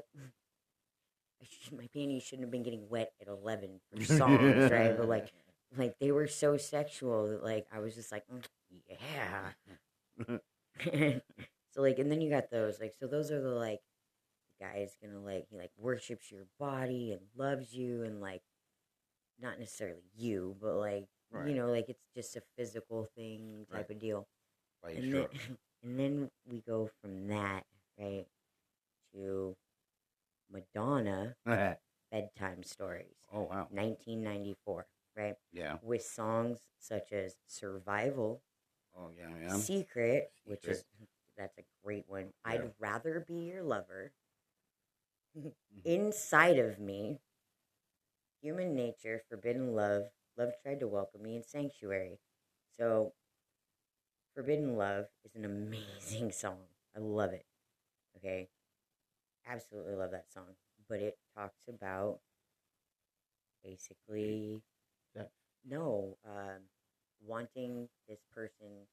should, 1.44 1.78
my 1.78 1.88
panties 1.94 2.24
shouldn't 2.24 2.44
have 2.46 2.52
been 2.52 2.64
getting 2.64 2.90
wet 2.90 3.14
at 3.22 3.28
11 3.28 3.82
for 3.92 4.02
songs, 4.04 4.70
right? 4.70 4.96
But 4.98 5.08
like 5.08 5.32
like 5.78 5.96
they 6.00 6.12
were 6.12 6.28
so 6.28 6.58
sexual 6.58 7.30
that 7.30 7.44
like 7.44 7.68
I 7.72 7.80
was 7.80 7.96
just 7.96 8.12
like, 8.12 8.24
mm, 8.32 8.44
yeah. 8.90 9.52
so 11.72 11.82
like 11.82 12.00
and 12.00 12.12
then 12.12 12.22
you 12.22 12.30
got 12.30 12.50
those 12.52 12.80
like 12.80 12.94
so 13.00 13.08
those 13.08 13.32
are 13.32 13.42
the 13.42 13.50
like 13.50 13.80
guys 14.62 14.96
gonna 15.04 15.20
like 15.20 15.46
he 15.50 15.58
like 15.58 15.72
worships 15.78 16.32
your 16.32 16.46
body 16.60 17.12
and 17.14 17.22
loves 17.36 17.74
you 17.74 18.04
and 18.04 18.22
like 18.22 18.42
not 19.40 19.60
necessarily 19.60 20.04
you 20.16 20.56
but 20.62 20.76
like 20.76 21.08
Right. 21.32 21.48
you 21.48 21.56
know 21.56 21.68
like 21.70 21.86
it's 21.90 22.06
just 22.16 22.36
a 22.36 22.42
physical 22.58 23.08
thing 23.16 23.66
type 23.74 23.88
Right. 23.88 23.92
of 23.92 24.00
deal 24.00 24.28
And 24.84 25.12
sure. 25.12 25.28
then 25.32 25.58
and 25.84 26.00
then 26.00 26.30
we 26.50 26.62
go 26.68 26.90
from 27.02 27.28
that 27.28 27.64
right 28.00 28.26
to 29.14 29.56
Madonna 30.52 31.36
bedtime 32.12 32.64
stories 32.64 33.16
oh 33.34 33.42
wow. 33.44 33.68
1994 33.72 34.86
right 35.16 35.36
Yeah. 35.52 35.78
with 35.82 36.04
songs 36.04 36.60
such 36.80 37.12
as 37.12 37.36
survival 37.48 38.42
Oh 38.98 39.10
yeah. 39.18 39.30
Yeah. 39.42 39.58
Secret, 39.58 40.32
which 40.46 40.62
Secret. 40.62 40.78
is 40.78 40.86
that's 41.38 41.58
a 41.58 41.64
great 41.84 42.06
one. 42.08 42.34
Yeah. 42.46 42.52
I'd 42.54 42.72
rather 42.80 43.20
be 43.28 43.36
your 43.46 43.64
lover. 43.64 44.12
Mm-hmm. 45.38 45.50
Inside 45.86 46.58
of 46.60 46.80
me, 46.80 47.20
human 48.42 48.76
nature, 48.76 49.22
forbidden 49.30 49.76
love. 49.76 50.04
Love 50.38 50.52
tried 50.62 50.80
to 50.80 50.88
welcome 50.88 51.22
me 51.24 51.36
in 51.36 51.44
sanctuary. 51.44 52.20
So, 52.78 53.14
forbidden 54.36 54.76
love 54.78 55.06
is 55.26 55.36
an 55.36 55.46
amazing 55.46 56.32
song. 56.32 56.58
I 56.96 57.00
love 57.00 57.32
it. 57.34 57.46
Okay, 58.18 58.50
absolutely 59.48 59.96
love 59.96 60.12
that 60.12 60.32
song. 60.32 60.56
But 60.90 61.00
it 61.02 61.18
talks 61.36 61.68
about 61.68 62.20
basically 63.64 64.62
Sex. 65.16 65.30
no 65.68 66.18
um, 66.26 66.62
wanting 67.26 67.88
this 68.08 68.20
person 68.36 68.88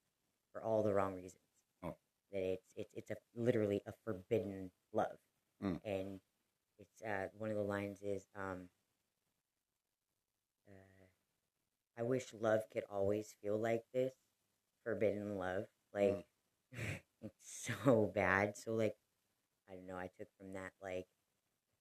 for 0.52 0.62
all 0.62 0.82
the 0.82 0.92
wrong 0.94 1.14
reasons. 1.14 1.42
Oh. 1.82 1.97
That 2.32 2.42
it's 2.42 2.66
it's 2.76 2.90
it's 2.94 3.11
a 3.11 3.16
literally 3.35 3.82
a 3.87 3.92
forbidden 4.04 4.70
love, 4.92 5.18
Mm. 5.62 5.78
and 5.85 6.20
it's 6.78 7.02
uh, 7.02 7.28
one 7.37 7.50
of 7.50 7.56
the 7.56 7.62
lines 7.62 8.00
is 8.02 8.25
um, 8.35 8.70
uh, 10.68 11.04
I 11.99 12.02
wish 12.02 12.32
love 12.32 12.62
could 12.73 12.85
always 12.90 13.35
feel 13.42 13.59
like 13.59 13.85
this, 13.92 14.12
forbidden 14.84 15.37
love. 15.38 15.64
Like 15.94 16.25
it's 17.22 17.70
so 17.84 18.10
bad. 18.14 18.56
So 18.56 18.72
like 18.72 18.96
I 19.70 19.75
don't 19.75 19.87
know. 19.87 19.96
I 19.96 20.10
took 20.18 20.28
from 20.38 20.52
that 20.54 20.72
like 20.82 21.06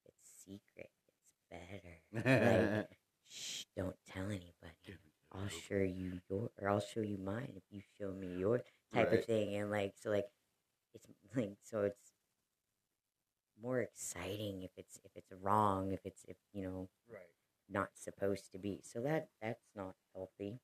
it's 0.06 0.28
secret, 0.46 0.90
it's 1.08 1.34
better. 1.50 2.76
Like 2.78 2.88
shh, 3.28 3.64
don't 3.76 3.96
tell 4.12 4.24
anybody. 4.26 4.98
I'll 5.32 5.48
show 5.48 5.76
you 5.76 6.20
your, 6.28 6.50
or 6.60 6.68
I'll 6.68 6.80
show 6.80 7.00
you 7.00 7.16
mine 7.18 7.52
if 7.56 7.62
you 7.70 7.80
show 8.00 8.12
me 8.12 8.36
your 8.38 8.58
type 8.92 9.10
Right. 9.10 9.18
of 9.20 9.24
thing. 9.26 9.54
And 9.56 9.70
like, 9.70 9.92
so 9.96 10.10
like, 10.10 10.26
it's 10.94 11.06
like, 11.36 11.50
so 11.62 11.82
it's 11.82 12.12
more 13.62 13.80
exciting 13.80 14.62
if 14.62 14.70
it's 14.76 14.98
if 15.04 15.10
it's 15.14 15.32
wrong, 15.40 15.92
if 15.92 16.00
it's 16.04 16.24
if 16.28 16.36
you 16.52 16.62
know 16.62 16.88
right. 17.12 17.20
not 17.68 17.90
supposed 17.94 18.50
to 18.52 18.58
be. 18.58 18.80
So 18.82 19.00
that 19.02 19.28
that's 19.40 19.64
not 19.76 19.94
healthy. 20.14 20.58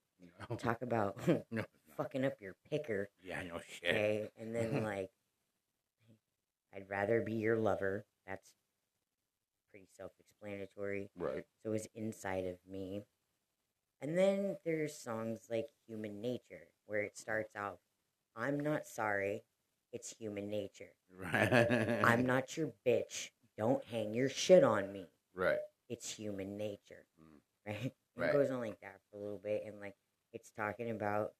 No. 0.50 0.56
Talk 0.56 0.82
about 0.82 1.16
no. 1.50 1.64
Fucking 1.96 2.24
up 2.24 2.34
your 2.40 2.54
picker, 2.70 3.08
Yeah, 3.22 3.42
no 3.42 3.58
shit. 3.68 3.90
okay? 3.90 4.28
And 4.40 4.54
then 4.54 4.82
like, 4.84 5.10
I'd 6.74 6.88
rather 6.90 7.20
be 7.20 7.34
your 7.34 7.56
lover. 7.56 8.04
That's 8.26 8.52
pretty 9.70 9.86
self-explanatory. 9.96 11.10
Right. 11.16 11.44
so 11.64 11.72
it's 11.72 11.88
inside 11.94 12.44
of 12.46 12.56
me. 12.70 13.04
And 14.02 14.16
then 14.16 14.56
there's 14.64 14.94
songs 14.96 15.46
like 15.50 15.68
Human 15.88 16.20
Nature, 16.20 16.68
where 16.86 17.00
it 17.00 17.16
starts 17.16 17.54
off, 17.56 17.78
I'm 18.36 18.60
not 18.60 18.86
sorry, 18.86 19.42
it's 19.92 20.14
human 20.18 20.50
nature. 20.50 20.90
Right. 21.16 22.02
I'm 22.04 22.26
not 22.26 22.56
your 22.58 22.72
bitch, 22.86 23.30
don't 23.56 23.82
hang 23.86 24.12
your 24.12 24.28
shit 24.28 24.62
on 24.62 24.92
me. 24.92 25.06
Right. 25.34 25.58
It's 25.88 26.10
human 26.10 26.56
nature. 26.58 27.04
Mm. 27.20 27.32
Right? 27.66 27.92
Right. 28.16 28.30
It 28.30 28.32
goes 28.32 28.50
on 28.50 28.60
like 28.60 28.80
that 28.82 28.96
for 29.10 29.18
a 29.18 29.20
little 29.20 29.40
bit, 29.42 29.64
and 29.66 29.80
like 29.80 29.94
it's 30.32 30.50
talking 30.56 30.90
about 30.90 31.32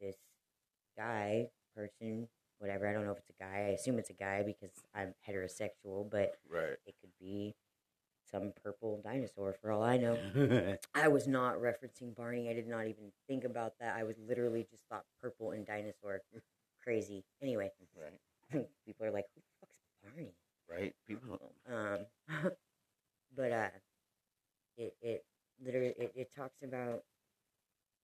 this 0.00 0.16
guy, 0.96 1.48
person, 1.74 2.28
whatever. 2.58 2.86
I 2.88 2.92
don't 2.92 3.04
know 3.04 3.12
if 3.12 3.18
it's 3.18 3.30
a 3.30 3.42
guy. 3.42 3.66
I 3.68 3.70
assume 3.70 3.98
it's 3.98 4.10
a 4.10 4.14
guy 4.14 4.42
because 4.42 4.70
I'm 4.94 5.14
heterosexual, 5.28 6.08
but 6.10 6.38
Right. 6.48 6.76
it 6.86 6.94
could 7.00 7.12
be 7.20 7.54
some 8.30 8.52
purple 8.62 9.00
dinosaur 9.02 9.52
for 9.60 9.70
all 9.70 9.82
I 9.82 9.96
know. 9.98 10.18
I 10.94 11.08
was 11.08 11.28
not 11.28 11.56
referencing 11.56 12.14
Barney. 12.14 12.48
I 12.50 12.54
did 12.54 12.66
not 12.66 12.86
even 12.86 13.12
think 13.28 13.44
about 13.44 13.74
that. 13.80 13.96
I 13.96 14.02
was 14.04 14.16
literally 14.18 14.66
just 14.70 14.84
thought 14.88 15.04
purple 15.20 15.52
and 15.52 15.66
dinosaur. 15.66 16.20
Crazy. 16.82 17.24
Anyway, 17.42 17.70
right. 17.96 18.66
people 18.86 19.06
are 19.06 19.10
like, 19.10 19.26
"Who 19.34 19.40
the 19.40 19.46
fuck's 19.60 19.78
Barney?" 20.02 20.34
Right. 20.68 20.94
People. 21.06 21.40
Um, 21.72 22.06
but 23.36 23.52
uh, 23.52 23.68
it 24.76 24.94
it 25.00 25.24
literally 25.64 25.94
it, 25.98 26.12
it 26.14 26.30
talks 26.34 26.62
about 26.62 27.02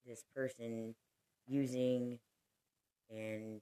this 0.07 0.25
person 0.35 0.95
using 1.47 2.19
and 3.11 3.61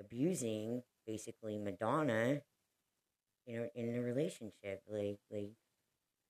abusing 0.00 0.82
basically 1.06 1.58
Madonna, 1.58 2.42
you 3.46 3.58
know, 3.58 3.68
in 3.74 3.96
a 3.96 4.00
relationship, 4.02 4.82
like 4.88 5.18
like 5.30 5.50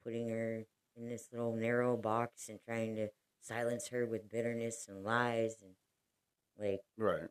putting 0.05 0.29
her 0.31 0.65
in 0.97 1.09
this 1.09 1.29
little 1.33 1.55
narrow 1.55 1.97
box 1.97 2.49
and 2.49 2.61
trying 2.65 2.97
to 2.97 3.09
silence 3.41 3.89
her 3.89 4.07
with 4.07 4.31
bitterness 4.31 4.87
and 4.89 5.05
lies 5.05 5.57
and 5.63 5.73
like 6.59 6.81
Right. 6.97 7.29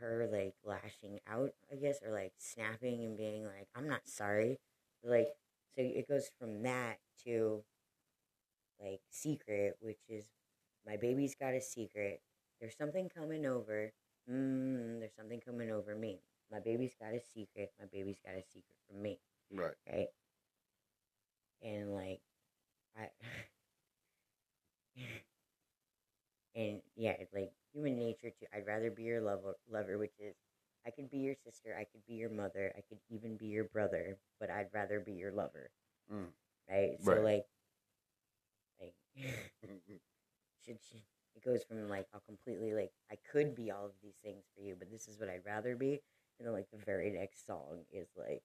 her 0.00 0.28
like 0.30 0.54
lashing 0.64 1.20
out, 1.28 1.52
I 1.72 1.76
guess, 1.76 2.00
or 2.04 2.12
like 2.12 2.32
snapping 2.38 3.04
and 3.04 3.16
being 3.16 3.44
like, 3.44 3.68
I'm 3.76 3.88
not 3.88 4.06
sorry. 4.08 4.58
Like, 5.04 5.28
so 5.74 5.82
it 5.82 6.08
goes 6.08 6.30
from 6.38 6.62
that 6.62 6.98
to 7.24 7.64
like 8.80 9.00
secret, 9.10 9.76
which 9.80 10.00
is 10.08 10.26
my 10.86 10.96
baby's 10.96 11.34
got 11.34 11.54
a 11.54 11.60
secret. 11.60 12.22
There's 12.60 12.76
something 12.76 13.08
coming 13.08 13.46
over. 13.46 13.92
Mm, 14.30 15.00
there's 15.00 15.14
something 15.16 15.40
coming 15.40 15.70
over 15.70 15.94
me. 15.96 16.20
My 16.50 16.60
baby's 16.60 16.94
got 17.00 17.14
a 17.14 17.20
secret. 17.20 17.72
My 17.80 17.86
baby's 17.92 18.20
got 18.24 18.34
a 18.34 18.42
secret 18.42 18.76
from 18.88 19.02
me, 19.02 19.18
Right. 19.52 19.74
right? 19.90 20.08
And 21.62 21.94
like, 21.94 22.20
I. 22.96 23.08
and 26.54 26.80
yeah, 26.96 27.14
like 27.34 27.52
human 27.72 27.98
nature 27.98 28.30
too. 28.30 28.46
I'd 28.54 28.66
rather 28.66 28.90
be 28.90 29.04
your 29.04 29.20
lover, 29.20 29.56
lover, 29.70 29.98
which 29.98 30.14
is 30.18 30.34
I 30.86 30.90
could 30.90 31.10
be 31.10 31.18
your 31.18 31.34
sister, 31.44 31.76
I 31.78 31.84
could 31.84 32.04
be 32.06 32.14
your 32.14 32.30
mother, 32.30 32.72
I 32.76 32.82
could 32.88 32.98
even 33.10 33.36
be 33.36 33.46
your 33.46 33.64
brother, 33.64 34.18
but 34.40 34.50
I'd 34.50 34.68
rather 34.72 35.00
be 35.00 35.12
your 35.12 35.32
lover, 35.32 35.70
Mm. 36.10 36.32
right? 36.70 37.02
So 37.02 37.16
Right. 37.16 37.22
like, 37.22 37.46
like 38.80 38.94
should, 40.64 40.78
should 40.82 41.00
it 41.34 41.44
goes 41.44 41.64
from 41.64 41.88
like 41.88 42.06
I'll 42.12 42.22
completely 42.26 42.74
like 42.74 42.92
I 43.10 43.16
could 43.30 43.54
be 43.54 43.70
all 43.70 43.86
of 43.86 43.92
these 44.02 44.16
things 44.22 44.44
for 44.54 44.62
you, 44.62 44.76
but 44.78 44.90
this 44.90 45.08
is 45.08 45.18
what 45.18 45.28
I'd 45.28 45.46
rather 45.46 45.76
be, 45.76 46.00
and 46.38 46.46
then 46.46 46.52
like 46.52 46.70
the 46.72 46.84
very 46.84 47.10
next 47.10 47.46
song 47.46 47.84
is 47.92 48.08
like. 48.16 48.42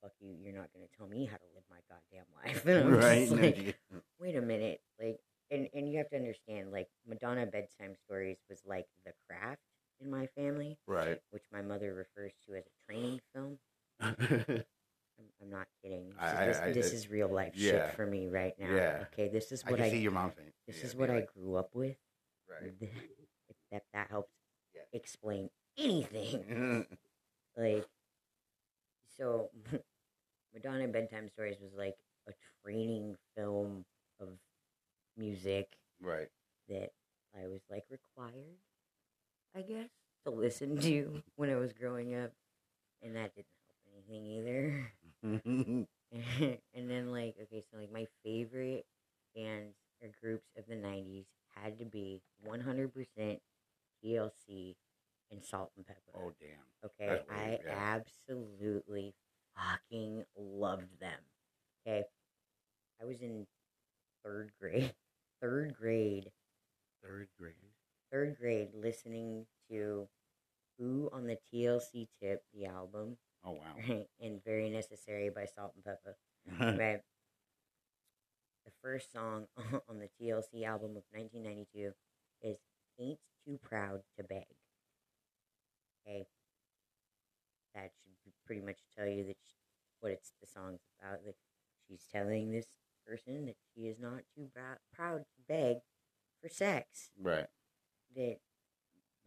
Fuck 0.00 0.14
you! 0.18 0.34
You're 0.42 0.52
not 0.52 0.66
gonna 0.74 0.88
tell 0.98 1.06
me 1.06 1.26
how 1.26 1.36
to 1.36 1.44
live 1.54 1.62
my 1.70 1.76
goddamn 1.88 2.24
life. 2.44 2.66
And 2.66 2.88
I'm 2.88 2.96
right. 2.96 3.28
just 3.28 3.40
like, 3.40 3.76
wait 4.18 4.34
a 4.34 4.40
minute 4.40 4.80
like 5.00 5.20
and 5.52 5.68
and 5.74 5.88
you 5.88 5.98
have 5.98 6.08
to 6.08 6.16
understand 6.16 6.72
like 6.72 6.88
madonna 7.06 7.46
bedtime 7.46 7.94
stories 8.04 8.38
was 8.48 8.60
like 8.66 8.86
the 9.04 9.12
craft 9.28 9.60
in 10.00 10.10
my 10.10 10.26
family 10.26 10.78
right. 10.86 11.20
which 11.30 11.42
my 11.52 11.62
mother 11.62 11.94
refers 11.94 12.32
to 12.46 12.54
as 12.56 12.64
a 12.64 12.86
training 12.86 13.20
film 13.34 13.58
i'm, 15.18 15.24
I'm 15.42 15.50
not 15.50 15.66
kidding 15.82 16.08
this, 16.10 16.16
I- 16.20 16.44
is, 16.46 16.56
I- 16.58 16.64
I- 16.66 16.72
this 16.72 16.92
is 16.92 17.10
real 17.10 17.28
life 17.28 17.52
yeah. 17.56 17.70
shit 17.88 17.94
for 17.96 18.06
me 18.06 18.28
right 18.28 18.54
now 18.58 18.74
Yeah. 18.74 19.04
okay 19.12 19.28
this 19.28 19.52
is 19.52 19.64
what 19.64 19.80
i, 19.80 19.90
see 19.90 19.98
your 19.98 20.12
mom 20.12 20.32
saying. 20.36 20.52
this 20.66 20.78
yeah, 20.78 20.84
is 20.86 20.94
what 20.96 21.10
i 21.10 21.26
grew 21.36 21.56
up 21.56 21.74
with 21.74 21.96
Right. 22.48 22.72
if 22.80 23.56
that 23.70 23.82
that 23.94 24.08
helps 24.10 24.32
Yeah. 24.74 24.82
explain 24.92 25.48
anything 25.78 26.86
like 27.56 27.86
so 29.16 29.50
madonna 30.54 30.88
bedtime 30.88 31.28
stories 31.28 31.56
was 31.62 31.72
like 31.76 31.96
a 32.28 32.32
training 32.62 33.16
film 33.36 33.84
of 34.20 34.28
music 35.16 35.68
right. 36.00 36.28
that 36.68 36.92
I 37.34 37.46
was 37.46 37.60
like 37.70 37.84
required, 37.90 38.58
I 39.56 39.62
guess, 39.62 39.88
to 40.26 40.30
listen 40.30 40.78
to 40.82 41.22
when 41.36 41.48
I 41.50 41.56
was 41.56 41.72
growing 41.72 42.14
up, 42.14 42.30
and 43.02 43.16
that 43.16 43.34
didn't 43.34 43.46
help 43.66 43.78
anything 44.10 44.26
either. 44.26 44.92
and 46.74 46.90
then 46.90 47.10
like 47.10 47.34
okay, 47.42 47.62
so 47.70 47.78
like 47.78 47.92
my 47.92 48.06
favorite 48.24 48.84
bands 49.34 49.76
or 50.02 50.08
groups 50.20 50.48
of 50.58 50.64
the 50.68 50.74
'90s 50.74 51.26
had 51.54 51.78
to 51.78 51.84
be 51.84 52.20
100% 52.46 53.38
TLC 54.04 54.74
and 55.30 55.44
Salt-N-Pepa. 55.44 56.16
oh 56.16 56.32
damn. 56.40 56.50
Okay, 56.84 57.22
I 57.30 57.46
weird, 57.48 57.60
yeah. 57.66 58.00
absolutely 58.00 59.14
fucking 59.56 60.24
loved 60.36 60.98
them. 61.00 61.18
Okay, 61.86 62.04
I 63.00 63.04
was 63.04 63.20
in 63.22 63.46
third 64.24 64.52
grade. 64.60 64.92
Third 65.40 65.74
grade. 65.74 66.30
Third 67.02 67.26
grade. 67.36 67.54
Third 68.12 68.36
grade, 68.38 68.68
listening 68.74 69.46
to 69.68 70.08
"Who 70.78 71.10
on 71.12 71.26
the 71.26 71.36
TLC 71.52 72.06
Tip," 72.20 72.44
the 72.54 72.66
album, 72.66 73.16
Oh 73.44 73.52
wow. 73.52 73.74
right, 73.88 74.08
and 74.20 74.42
"Very 74.44 74.70
Necessary" 74.70 75.30
by 75.30 75.46
Salt-N-Pepa. 75.46 76.14
Right. 76.78 77.00
The 78.64 78.72
first 78.82 79.12
song 79.12 79.46
on 79.88 79.98
the 80.00 80.08
TLC 80.08 80.64
album 80.64 80.96
of 80.96 81.04
1992 81.12 81.94
is 82.42 82.58
"Ain't 82.98 83.20
Too 83.44 83.58
Proud 83.58 84.02
to 84.16 84.24
Beg." 84.24 84.46
Okay, 86.06 86.26
that 87.74 87.90
should 88.22 88.32
pretty 88.46 88.60
much 88.62 88.78
tell 88.96 89.06
you 89.06 89.24
that 89.24 89.36
sh 89.44 89.52
what 90.00 90.12
it's 90.12 90.32
the 90.40 90.46
song's 90.46 90.80
about. 91.00 91.24
That 91.24 91.34
she's 91.88 92.04
telling 92.12 92.50
this 92.50 92.66
person 93.06 93.46
that 93.46 93.56
she 93.74 93.82
is 93.82 93.98
not 93.98 94.22
too 94.34 94.48
prou- 94.56 94.78
proud 94.94 95.18
to 95.20 95.42
beg 95.48 95.76
for 96.42 96.48
sex. 96.48 97.10
right. 97.20 97.46
That 98.16 98.38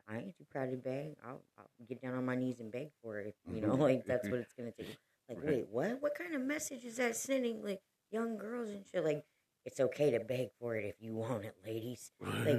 I 0.07 0.17
ain't 0.17 0.38
too 0.38 0.45
proud 0.51 0.69
to 0.71 0.77
beg. 0.77 1.15
I'll, 1.25 1.41
I'll 1.57 1.65
get 1.88 2.01
down 2.01 2.13
on 2.15 2.25
my 2.25 2.35
knees 2.35 2.59
and 2.59 2.71
beg 2.71 2.89
for 3.01 3.19
it. 3.19 3.27
If, 3.27 3.35
you 3.55 3.62
know, 3.62 3.75
Mhm. 3.75 3.79
like 3.79 4.05
that's 4.05 4.29
what 4.29 4.39
it's 4.41 4.53
gonna 4.53 4.71
take. 4.71 4.97
Like, 5.27 5.39
Right. 5.39 5.47
wait, 5.47 5.67
what? 5.69 6.01
What 6.01 6.15
kind 6.15 6.35
of 6.35 6.41
message 6.41 6.85
is 6.85 6.97
that 6.97 7.15
sending? 7.15 7.63
Like 7.63 7.81
young 8.12 8.38
girls 8.38 8.69
and 8.69 8.85
shit. 8.85 9.03
Like, 9.03 9.25
it's 9.65 9.79
okay 9.79 10.12
to 10.12 10.19
beg 10.19 10.50
for 10.59 10.75
it 10.75 10.85
if 10.85 11.01
you 11.01 11.15
want 11.15 11.43
it, 11.43 11.55
ladies. 11.65 12.12
Like, 12.21 12.55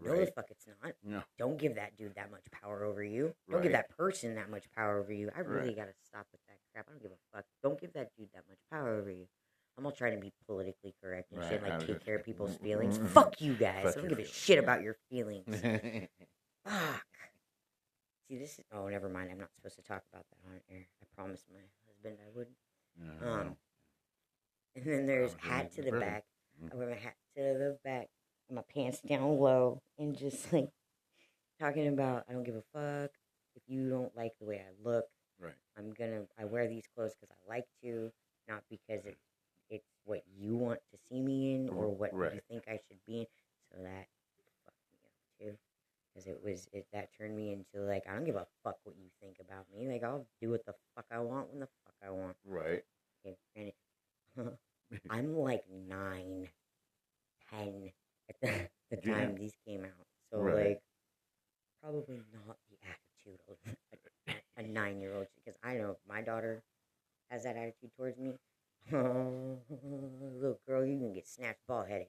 no, 0.00 0.20
the 0.24 0.30
fuck, 0.34 0.50
it's 0.50 0.66
not. 0.82 0.92
No. 1.02 1.22
Don't 1.38 1.58
give 1.58 1.74
that 1.74 1.96
dude 1.96 2.14
that 2.14 2.30
much 2.30 2.44
power 2.52 2.84
over 2.84 3.02
you. 3.02 3.34
Don't 3.50 3.62
give 3.62 3.72
that 3.72 3.88
person 3.96 4.36
that 4.36 4.48
much 4.50 4.70
power 4.70 4.98
over 4.98 5.12
you. 5.12 5.30
I 5.36 5.40
really 5.40 5.68
Right. 5.68 5.76
gotta 5.76 5.94
stop 6.06 6.26
with 6.30 6.40
that 6.46 6.58
crap. 6.72 6.86
I 6.88 6.92
don't 6.92 7.02
give 7.02 7.10
a 7.10 7.36
fuck. 7.36 7.44
Don't 7.64 7.80
give 7.80 7.92
that 7.94 8.10
dude 8.16 8.28
that 8.34 8.44
much 8.48 8.58
power 8.70 8.90
over 8.94 9.10
you. 9.10 9.26
I'm 9.76 9.82
not 9.82 9.96
trying 9.96 10.14
to 10.14 10.20
be 10.20 10.32
politically 10.46 10.94
correct 11.02 11.32
and 11.32 11.42
shit, 11.42 11.60
Right, 11.60 11.72
I 11.72 11.78
like 11.78 11.86
take 11.88 12.04
care 12.04 12.14
of 12.14 12.24
people's 12.24 12.54
feelings. 12.58 12.98
Fuck 13.12 13.40
you 13.40 13.54
guys. 13.54 13.82
fuck 13.82 13.96
I 13.96 14.00
don't 14.02 14.08
give 14.10 14.18
a 14.18 14.22
feelings, 14.22 14.30
shit 14.36 14.58
about 14.60 14.82
your 14.82 14.94
feelings. 15.10 15.48
Fuck. 16.64 17.04
See, 18.28 18.38
this 18.38 18.58
is. 18.58 18.64
Oh, 18.72 18.88
never 18.88 19.08
mind. 19.08 19.30
I'm 19.30 19.38
not 19.38 19.50
supposed 19.54 19.76
to 19.76 19.82
talk 19.82 20.02
about 20.12 20.24
that 20.30 20.38
on 20.50 20.60
air. 20.70 20.86
I 21.02 21.04
promised 21.16 21.44
my 21.52 21.60
husband 21.86 22.16
I 22.24 22.30
wouldn't. 22.36 22.56
No, 22.98 23.26
Um, 23.32 23.46
no. 23.46 23.56
And 24.76 24.84
then 24.86 25.06
there's 25.06 25.34
hat 25.40 25.72
to 25.72 25.82
the 25.82 25.92
back. 25.92 26.24
Mm. 26.62 26.72
I 26.72 26.76
wear 26.76 26.88
my 26.88 26.96
hat 26.96 27.14
to 27.36 27.42
the 27.42 27.78
back, 27.84 28.08
and 28.48 28.56
my 28.56 28.62
pants 28.74 29.00
down 29.00 29.38
low, 29.38 29.80
and 29.98 30.16
just 30.16 30.52
like 30.52 30.68
talking 31.60 31.86
about 31.88 32.24
I 32.28 32.32
don't 32.32 32.44
give 32.44 32.56
a 32.56 32.62
fuck 32.72 33.10
if 33.56 33.62
you 33.68 33.88
don't 33.90 34.16
like 34.16 34.32
the 34.40 34.46
way 34.46 34.56
I 34.60 34.72
look. 34.88 35.04
Right. 35.40 35.52
I'm 35.76 35.92
gonna 35.92 36.22
I 36.38 36.44
wear 36.46 36.66
these 36.68 36.84
clothes 36.96 37.14
because 37.20 37.34
I 37.34 37.48
like 37.52 37.66
to, 37.82 38.10
not 38.48 38.62
because 38.70 39.04
it 39.04 39.16
it's 39.70 39.86
what 40.04 40.22
you 40.36 40.56
want 40.56 40.80
to 40.92 40.98
see 41.08 41.20
me 41.20 41.54
in 41.54 41.68
or 41.68 41.88
what 41.88 42.12
you 42.12 42.18
Right. 42.18 42.40
think 42.50 42.64
I 42.68 42.78
should 42.88 42.98
be 43.06 43.20
in. 43.20 43.26
So 43.72 43.82
that 43.82 44.06
fucked 44.64 44.76
me 44.92 44.98
up 45.04 45.12
too, 45.52 45.56
because 46.12 46.26
it 46.28 46.40
was 46.44 46.68
it 46.72 46.86
that 46.92 47.10
turned 47.16 47.36
me 47.36 47.52
into 47.52 47.84
like 47.86 48.04
I 48.08 48.14
don't 48.14 48.24
give 48.24 48.36
a 48.36 48.46
fuck 48.64 48.76
what 48.84 48.96
you 48.96 49.08
think 49.20 49.36
about 49.40 49.66
me. 49.76 49.88
Like 49.88 50.02
I'll 50.02 50.26
do 50.40 50.50
what 50.50 50.64
the 50.66 50.74
fuck 50.96 51.06
I 51.12 51.20
want 51.20 51.50
when 51.50 51.60
the 51.60 51.68
fuck 51.84 51.94
I 52.04 52.10
want. 52.10 52.36
Right. 52.44 52.82
Okay, 53.26 53.36
granted, 53.54 54.58
I'm 55.10 55.36
like 55.36 55.64
nine, 55.88 56.48
ten 57.50 57.90
at 58.28 58.36
the, 58.40 58.68
the 58.96 59.00
Yeah. 59.08 59.14
time 59.14 59.34
these 59.36 59.54
came 59.66 59.84
out. 59.84 60.06
So 60.30 60.38
Right. 60.40 60.66
like, 60.68 60.82
probably 61.82 62.20
not 62.32 62.56
the 62.70 62.76
attitude 62.86 63.40
of 63.48 63.56
a, 64.28 64.34
a 64.60 64.62
nine 64.62 65.00
year 65.00 65.14
old 65.16 65.26
because 65.36 65.58
I 65.64 65.74
know 65.74 65.92
if 65.92 65.96
my 66.08 66.20
daughter 66.20 66.62
has 67.30 67.44
that 67.44 67.56
attitude 67.56 67.90
towards 67.96 68.18
me. 68.18 68.34
little 68.92 70.60
girl, 70.66 70.84
you 70.84 70.98
can 70.98 71.12
get 71.14 71.26
snatched 71.26 71.66
ball 71.66 71.84
headed. 71.84 72.08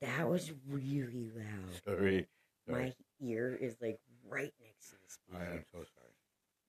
That 0.00 0.28
was 0.28 0.52
really 0.68 1.30
loud. 1.36 1.82
Sorry. 1.84 2.26
My 2.66 2.74
Sorry. 2.74 2.94
ear 3.20 3.58
is 3.60 3.76
like 3.82 3.98
right 4.28 4.52
next 4.62 4.90
to 4.90 4.96
the 4.96 5.36
I 5.36 5.40
speaker. 5.40 5.52
am 5.58 5.64
so 5.72 5.78
sorry. 5.78 6.14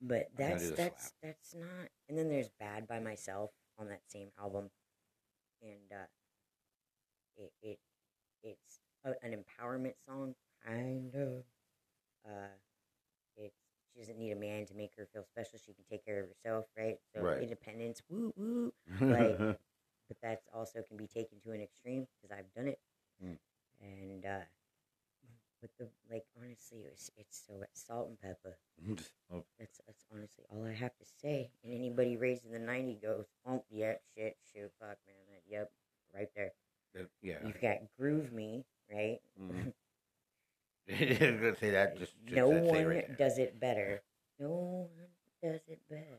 But 0.02 0.28
I 0.38 0.42
gotta 0.42 0.50
that's 0.52 0.64
do 0.64 0.70
the 0.72 0.76
that's 0.76 1.02
slap. 1.04 1.14
that's 1.24 1.54
not. 1.56 1.90
And 2.10 2.18
then 2.18 2.28
there's 2.30 2.50
"Bad 2.60 2.88
by 2.88 2.91
Myself" 3.04 3.52
on 3.80 3.88
that 3.90 4.02
same 4.08 4.30
album, 4.40 4.70
and 5.62 5.92
uh, 5.92 6.06
it 7.38 7.52
it 7.62 7.80
it's 8.44 8.80
a, 9.06 9.12
an 9.26 9.34
empowerment 9.36 9.94
song, 10.06 10.36
kind 10.66 11.14
of. 11.16 11.44
Uh, 12.26 12.48
it's 13.38 13.56
she 13.94 14.00
doesn't 14.00 14.18
need 14.18 14.32
a 14.32 14.36
man 14.36 14.66
to 14.68 14.74
make 14.76 14.92
her 14.98 15.08
feel 15.14 15.24
special. 15.26 15.60
She 15.64 15.74
can 15.74 15.84
take 15.90 16.06
care 16.06 16.20
of 16.22 16.28
herself, 16.30 16.66
right? 16.78 16.98
So 17.14 17.22
Right. 17.22 17.42
independence, 17.42 18.02
woo 18.10 18.34
woo. 18.38 18.74
Like- 19.02 19.58
But 20.08 20.18
that's 20.22 20.48
also 20.54 20.82
can 20.84 20.98
be 20.98 21.08
taken 21.08 21.40
to 21.42 21.52
an 21.52 21.62
extreme 21.62 22.06
because 22.22 22.36
I've 22.38 22.54
done 22.54 22.68
it, 22.68 22.80
Mm. 23.24 23.38
and 23.80 24.26
uh, 24.26 24.42
but 25.62 25.70
the 25.78 25.88
like 26.10 26.26
honestly, 26.38 26.80
it 26.80 26.92
was, 26.92 27.10
it's 27.18 27.44
so 27.48 27.64
Salt-N-Pepa. 27.74 28.56
Oh, 29.34 29.46
That's 29.58 29.80
that's 29.88 30.04
honestly 30.14 30.44
all 30.50 30.66
I 30.66 30.74
have 30.74 30.98
to 30.98 31.06
say. 31.22 31.50
And 31.64 31.74
anybody 31.74 32.18
raised 32.18 32.44
in 32.46 32.52
the 32.52 32.60
'90s 32.60 33.00
goes, 33.02 33.26
"Oh 33.48 33.64
yeah, 33.70 33.94
shit, 34.18 34.36
shoot, 34.54 34.70
fuck, 34.80 34.98
man, 35.08 35.24
that, 35.30 35.44
yep, 35.48 35.72
right 36.14 36.28
there." 36.36 36.52
that- 36.94 37.10
yeah. 37.22 37.38
You've 37.46 37.62
got 37.62 37.78
"Groove 37.98 38.34
Me," 38.34 38.66
right? 38.92 39.20
Mhm. 39.40 39.74
I 40.90 41.06
was 41.10 41.11
gonna 41.42 41.56
say 41.56 41.72
that. 41.72 41.98
Just, 41.98 42.14
just 42.26 42.36
no 42.36 42.50
that 42.50 42.64
one 42.64 42.86
right 42.86 43.18
does 43.18 43.38
it 43.38 43.60
better. 43.60 44.02
No 44.40 44.50
one 44.50 45.08
does 45.44 45.62
it 45.68 45.80
better 45.90 46.18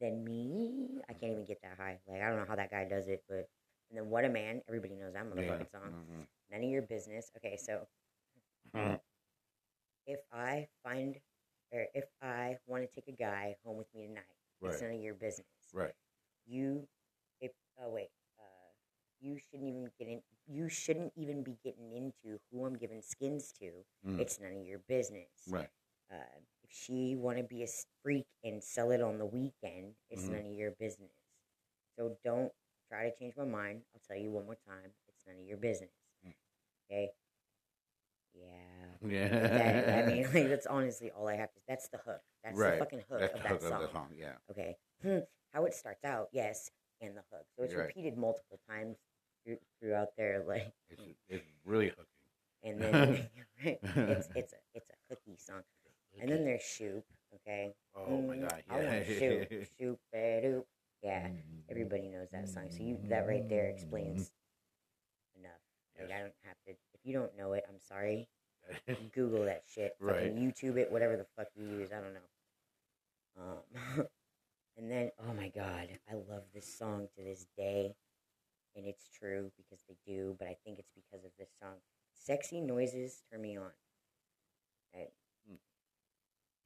than 0.00 0.24
me. 0.24 1.00
I 1.08 1.12
can't 1.12 1.32
even 1.32 1.44
get 1.44 1.60
that 1.62 1.76
high. 1.78 1.98
Like 2.08 2.22
I 2.22 2.28
don't 2.28 2.38
know 2.38 2.46
how 2.48 2.56
that 2.56 2.70
guy 2.70 2.84
does 2.84 3.08
it, 3.08 3.24
but 3.28 3.48
and 3.90 3.98
then 3.98 4.10
"What 4.10 4.24
a 4.24 4.28
Man." 4.28 4.62
Everybody 4.68 4.94
knows 4.94 5.12
that 5.14 5.24
Yeah. 5.24 5.42
motherfucking 5.42 5.70
song. 5.70 5.92
Mhm. 5.92 6.26
None 6.50 6.64
of 6.64 6.70
your 6.70 6.82
business. 6.82 7.30
Okay, 7.36 7.56
so 7.56 7.86
Mhm. 8.74 9.00
if 10.06 10.20
I 10.32 10.68
find 10.82 11.20
or 11.70 11.86
if 11.94 12.04
I 12.20 12.58
want 12.66 12.88
to 12.88 12.94
take 12.94 13.08
a 13.08 13.16
guy 13.16 13.56
home 13.64 13.76
with 13.78 13.92
me 13.94 14.06
tonight, 14.06 14.24
it's 14.62 14.80
none 14.80 14.92
of 14.92 15.00
your 15.00 15.14
business. 15.14 15.46
Right. 15.72 15.94
you 16.46 16.86
if 17.40 17.52
oh 17.80 17.88
wait 17.88 18.10
uh 18.38 18.42
you 19.20 19.38
shouldn't 19.38 19.68
even 19.68 19.90
get 19.98 20.08
in 20.08 20.22
you 20.46 20.68
shouldn't 20.68 21.12
even 21.16 21.42
be 21.42 21.56
getting 21.62 21.71
into 22.02 22.38
who 22.50 22.64
i'm 22.66 22.76
giving 22.76 23.02
skins 23.02 23.52
to 23.60 23.70
Mm. 24.06 24.18
it's 24.20 24.40
none 24.40 24.52
of 24.60 24.66
your 24.66 24.80
business 24.88 25.30
Right. 25.48 25.70
uh, 26.12 26.16
if 26.64 26.70
she 26.70 27.14
want 27.16 27.38
to 27.38 27.44
be 27.44 27.62
a 27.62 27.68
freak 28.02 28.26
and 28.42 28.62
sell 28.62 28.90
it 28.90 29.00
on 29.00 29.18
the 29.18 29.26
weekend 29.26 29.94
it's 30.10 30.24
Mhm. 30.24 30.32
none 30.32 30.46
of 30.46 30.52
your 30.62 30.72
business 30.72 31.12
so 31.96 32.16
don't 32.24 32.52
try 32.88 33.08
to 33.08 33.16
change 33.16 33.34
my 33.36 33.44
mind 33.44 33.82
i'll 33.94 34.00
tell 34.06 34.16
you 34.16 34.30
one 34.32 34.44
more 34.46 34.58
time 34.66 34.90
it's 35.08 35.24
none 35.26 35.36
of 35.38 35.46
your 35.46 35.58
business 35.58 35.90
Mm. 36.26 36.34
okay 36.90 37.12
yeah 38.34 39.08
Yeah. 39.08 39.28
that, 39.28 39.94
i 39.98 40.02
mean 40.12 40.24
like, 40.34 40.48
that's 40.48 40.66
honestly 40.66 41.10
all 41.10 41.28
i 41.28 41.36
have 41.36 41.52
to 41.54 41.60
that's 41.68 41.88
the 41.88 41.98
hook 41.98 42.20
that's 42.42 42.58
Right. 42.58 42.72
the 42.72 42.78
fucking 42.78 43.04
hook 43.08 43.20
That's 43.20 43.34
of 43.34 43.42
the 43.42 43.48
that 43.48 43.52
hook 43.52 43.62
song 43.62 43.72
of 43.74 43.80
the 43.88 43.92
song. 43.92 44.08
Yeah. 44.16 44.34
Okay. 44.50 44.76
Hmm. 45.02 45.18
How 45.52 45.64
it 45.64 45.74
starts 45.74 46.04
out, 46.04 46.28
yes, 46.32 46.70
and 47.00 47.16
the 47.16 47.22
hook. 47.30 47.46
So 47.56 47.62
it's 47.62 47.74
Right. 47.74 47.86
repeated 47.86 48.16
multiple 48.18 48.58
times 48.68 48.96
through, 49.44 49.58
throughout 49.80 50.08
there, 50.16 50.44
like, 50.46 50.72
It's 50.90 51.02
it's 51.28 51.44
really 51.64 51.88
hooking. 51.90 52.04
and 52.64 52.80
then 52.82 53.28
it's 54.08 54.28
it's 54.34 54.52
a 54.52 54.56
it's 54.74 54.90
a 54.90 54.94
hooky 55.08 55.36
song. 55.38 55.62
And 56.20 56.30
then 56.30 56.44
there's 56.44 56.62
Shoop. 56.62 57.04
Okay. 57.34 57.74
Oh 57.96 58.20
my 58.22 58.36
Mm, 58.36 58.40
god. 58.42 58.62
I 58.70 58.80
Yeah. 58.80 58.92
want 58.94 59.06
Shoop, 59.06 59.48
Shoop, 59.80 59.98
doop. 60.14 60.64
Yeah, 61.02 61.28
everybody 61.70 62.08
knows 62.08 62.30
that 62.30 62.48
song. 62.48 62.70
So 62.70 62.82
you 62.84 62.98
that 63.08 63.26
right 63.26 63.48
there 63.48 63.68
explains 63.68 64.30
enough. 65.38 65.52
Like 65.98 66.08
Yes. 66.08 66.16
I 66.18 66.20
don't 66.20 66.34
have 66.44 66.56
to. 66.66 66.70
If 66.72 67.00
you 67.04 67.12
don't 67.14 67.36
know 67.36 67.52
it, 67.54 67.64
I'm 67.68 67.80
sorry. 67.80 68.28
Google 69.14 69.44
that 69.46 69.64
shit. 69.66 69.96
Right. 70.00 70.14
Fucking 70.30 70.36
YouTube 70.36 70.76
it, 70.78 70.90
whatever 70.92 71.16
the 71.16 71.26
fuck 71.36 71.48
you 71.56 71.64
use. 71.66 71.90
I 71.92 72.00
don't 72.00 72.14
know. 72.14 72.20
Um, 73.40 74.06
and 74.76 74.90
then, 74.90 75.10
oh 75.28 75.32
my 75.34 75.48
god, 75.48 75.88
I 76.10 76.14
love 76.14 76.44
this 76.54 76.66
song 76.78 77.08
to 77.16 77.24
this 77.24 77.46
day, 77.56 77.94
and 78.76 78.86
it's 78.86 79.08
true 79.08 79.50
because 79.56 79.82
they 79.88 79.96
do, 80.06 80.34
but 80.38 80.48
I 80.48 80.56
think 80.64 80.78
it's 80.78 80.92
because 80.94 81.24
of 81.24 81.30
this 81.38 81.50
song. 81.60 81.74
Sexy 82.14 82.60
noises 82.60 83.22
turn 83.30 83.42
me 83.42 83.56
on. 83.56 83.70
Right. 84.94 85.10
Hmm. 85.48 85.56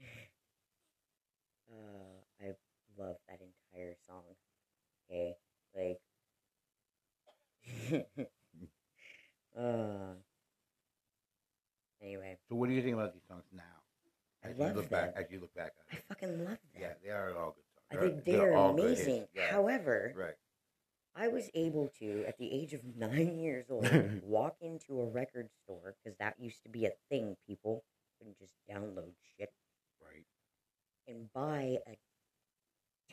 Uh, 1.69 2.23
I 2.41 2.53
love 2.97 3.17
that 3.29 3.41
entire 3.41 3.95
song. 4.07 4.23
Okay, 5.11 5.35
like. 5.75 5.99
uh. 9.59 10.15
Anyway, 12.01 12.37
So 12.49 12.55
what 12.55 12.69
do 12.69 12.75
you 12.75 12.83
think 12.83 12.95
about 12.95 13.13
these 13.15 13.27
songs 13.29 13.43
now? 13.53 13.63
I 14.45 14.51
As 14.51 14.59
love 14.59 14.69
you 14.71 14.75
look 14.77 14.91
back, 14.91 15.15
as 15.17 15.25
you 15.31 15.41
look 15.41 15.53
back 15.55 15.73
I 15.93 15.97
fucking 16.09 16.39
love 16.39 16.49
them. 16.49 16.59
Yeah, 16.79 16.93
they 17.03 17.11
are 17.11 17.37
all 17.37 17.57
good 17.57 17.65
songs. 17.75 17.89
I 17.91 17.97
They're- 17.97 18.11
think 18.11 18.25
they're, 18.25 18.55
all 18.57 18.75
good 18.75 18.85
amazing. 18.85 19.27
Yeah. 19.35 19.51
However, 19.51 20.13
right. 20.17 20.35
I 21.19 21.29
was 21.29 21.49
able 21.55 21.91
to, 21.99 22.25
at 22.27 22.39
the 22.39 22.53
age 22.53 22.75
of 22.75 22.81
nine 22.97 23.39
years 23.39 23.67
old, 23.71 23.89
walk 24.23 24.57
into 24.61 25.01
a 25.01 25.07
record 25.07 25.49
store 25.65 25.95
because 26.05 26.17
that 26.19 26.35
used 26.39 26.63
to 26.65 26.69
be 26.69 26.85
a 26.87 26.93
thing. 27.11 27.37
People 27.47 27.85
couldn't 28.19 28.39
just 28.39 28.55
download 28.71 29.13
shit 29.39 29.51
Right. 30.01 30.27
and 31.09 31.33
buy 31.33 31.79
a 31.87 31.97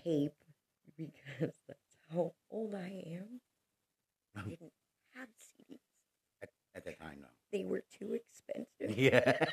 tape 0.03 0.33
because 0.97 1.53
that's 1.67 1.97
how 2.11 2.33
old 2.51 2.75
I 2.75 3.03
am. 3.15 3.39
I 4.35 4.41
didn't 4.49 4.71
have 5.15 5.27
CDs. 5.29 5.79
At, 6.41 6.49
at 6.75 6.85
that 6.85 6.99
time, 6.99 7.19
no. 7.21 7.27
They 7.51 7.63
were 7.63 7.83
too 7.99 8.13
expensive 8.15 8.97
Yeah. 8.97 9.45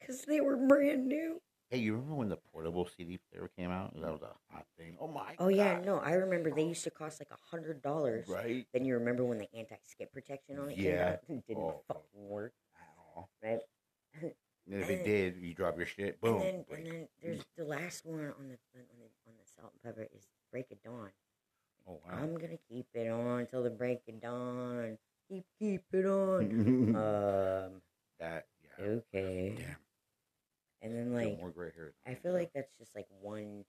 because 0.00 0.22
they 0.22 0.40
were 0.40 0.56
brand 0.56 1.06
new. 1.06 1.40
Hey, 1.70 1.78
you 1.78 1.92
remember 1.92 2.14
when 2.14 2.28
the 2.30 2.38
portable 2.52 2.88
CD 2.96 3.18
player 3.30 3.50
came 3.56 3.70
out? 3.70 3.92
That 3.94 4.10
was 4.10 4.22
a 4.22 4.32
hot 4.54 4.64
thing. 4.78 4.96
Oh 4.98 5.06
my. 5.08 5.34
Oh 5.38 5.48
yeah, 5.48 5.80
no, 5.84 5.98
I 5.98 6.12
remember 6.12 6.50
they 6.50 6.64
used 6.64 6.84
to 6.84 6.90
cost 6.90 7.20
like 7.20 7.28
a 7.30 7.36
hundred 7.50 7.82
dollars. 7.82 8.26
Right. 8.26 8.66
Then 8.72 8.86
you 8.86 8.94
remember 8.94 9.22
when 9.24 9.36
the 9.38 9.48
anti-skip 9.54 10.10
protection 10.12 10.58
on 10.58 10.70
it 10.70 10.76
came 10.76 10.98
out? 10.98 11.18
Didn't 11.28 11.58
Oh, 11.62 11.82
fucking 11.86 12.02
work, 12.28 12.54
At 12.76 13.16
all. 13.16 13.28
right? 13.42 13.58
And 14.70 14.82
if 14.82 14.88
it 14.90 15.04
did, 15.04 15.36
you 15.42 15.54
drop 15.54 15.76
your 15.76 15.86
shit. 15.86 16.20
Boom. 16.22 16.40
And 16.42 16.42
then, 16.42 16.64
and 16.78 16.86
then 16.86 17.08
there's 17.22 17.44
the 17.56 17.64
last 17.64 18.04
one 18.06 18.20
on 18.20 18.48
the 18.48 18.58
on 18.74 18.98
the 18.98 19.08
on 19.26 19.34
the 19.38 19.46
Salt-N-Pepa 19.60 20.14
is 20.16 20.26
break 20.50 20.70
of 20.70 20.82
dawn. 20.82 21.10
oh 21.86 22.00
wow. 22.06 22.18
I'm 22.18 22.34
gonna 22.34 22.58
keep 22.70 22.86
it 22.94 23.08
on 23.10 23.46
till 23.46 23.62
the 23.62 23.70
break 23.70 24.00
of 24.08 24.20
dawn. 24.22 24.96
Keep 25.28 25.44
keep 25.58 25.82
it 25.92 26.06
on. 26.06 26.94
um. 26.96 27.82
that. 28.20 28.46
Yeah. 28.78 28.84
Okay. 28.86 29.54
Damn. 29.58 29.76
And 30.82 30.94
then 30.94 31.12
like 31.12 31.38
more 31.38 31.50
gray 31.50 31.70
hair. 31.74 31.92
I 32.06 32.14
feel 32.14 32.32
like 32.32 32.50
that's 32.54 32.72
just 32.78 32.94
like 32.94 33.06
one. 33.20 33.64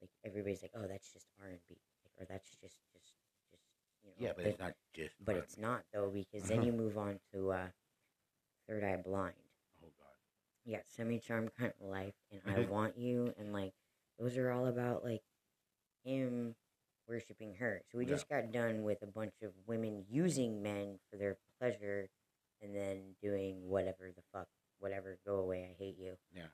Like 0.00 0.10
everybody's 0.24 0.62
like, 0.62 0.72
oh, 0.76 0.86
that's 0.88 1.12
just 1.12 1.26
R 1.42 1.48
and 1.48 1.58
B, 1.68 1.76
or 2.18 2.26
that's 2.28 2.48
just 2.62 2.78
just 2.92 3.12
just 3.50 3.62
you 4.04 4.10
know. 4.10 4.14
Yeah, 4.28 4.32
but 4.36 4.46
it's 4.46 4.58
not 4.58 4.72
just. 4.94 5.14
but 5.24 5.32
R&B. 5.36 5.44
it's 5.44 5.58
not 5.58 5.82
though 5.92 6.10
because 6.12 6.48
then 6.48 6.62
you 6.62 6.72
move 6.84 6.96
on 6.98 7.18
to 7.32 7.50
uh, 7.52 7.66
Third 8.68 8.84
Eye 8.84 9.00
Blind. 9.04 9.34
Oh 9.82 9.88
god. 9.98 10.14
Yeah, 10.64 10.78
Semi 10.84 11.18
Charmed 11.18 11.50
Kind 11.58 11.72
of 11.80 11.88
Life 11.88 12.14
and 12.30 12.40
I 12.46 12.60
Want 12.70 12.96
You 12.98 13.34
and 13.38 13.52
like 13.52 13.72
those 14.18 14.36
are 14.36 14.50
all 14.50 14.66
about 14.66 15.02
like 15.04 15.22
him 16.04 16.54
worshiping 17.08 17.54
her. 17.58 17.82
So 17.90 17.98
we 17.98 18.04
Yeah. 18.04 18.10
just 18.12 18.28
got 18.28 18.52
done 18.52 18.82
with 18.84 19.02
a 19.02 19.06
bunch 19.06 19.34
of 19.42 19.52
women 19.66 20.04
using 20.08 20.62
men 20.62 20.98
for 21.10 21.16
their 21.16 21.36
pleasure 21.58 22.08
and 22.62 22.74
then 22.74 23.14
doing 23.22 23.68
whatever 23.68 24.10
the 24.14 24.22
fuck 24.32 24.48
whatever, 24.80 25.18
go 25.26 25.36
away, 25.36 25.68
I 25.70 25.74
hate 25.82 25.98
you, 25.98 26.16
Yeah. 26.34 26.46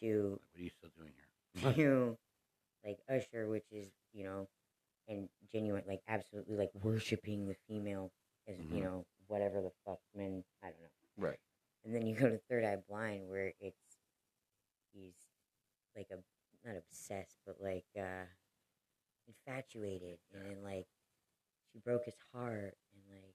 to 0.00 0.30
Like, 0.32 0.40
what 0.52 0.60
are 0.60 0.62
you 0.64 0.70
still 0.70 0.90
doing 0.96 1.12
here? 1.14 1.74
to 1.76 2.18
like 2.84 2.98
Usher, 3.08 3.48
which 3.48 3.66
is 3.72 3.90
you 4.12 4.24
know, 4.24 4.48
and 5.08 5.28
Ginuwine, 5.52 5.86
like 5.86 6.02
absolutely 6.08 6.56
like 6.56 6.70
worshiping 6.82 7.46
the 7.48 7.56
female 7.68 8.12
as 8.48 8.56
you 8.70 8.80
Mhm. 8.80 8.84
know 8.84 9.06
whatever 9.28 9.60
the 9.60 9.72
fuck 9.84 10.00
men 10.14 10.44
I 10.62 10.68
don't 10.68 10.80
know. 10.80 10.88
right. 11.28 11.38
And 11.84 11.94
then 11.94 12.06
you 12.06 12.14
go 12.16 12.28
to 12.28 12.38
Third 12.48 12.64
Eye 12.64 12.76
Blind, 12.88 13.28
where 13.28 13.52
it's 13.60 13.98
he's 14.92 15.14
like 15.96 16.08
a 16.10 16.16
not 16.66 16.76
obsessed, 16.76 17.38
but 17.46 17.56
like 17.60 17.86
uh 17.98 18.26
infatuated, 19.28 20.18
and 20.32 20.44
then 20.44 20.62
like 20.62 20.86
she 21.72 21.78
broke 21.78 22.04
his 22.04 22.16
heart, 22.32 22.76
and 22.94 23.02
like 23.10 23.34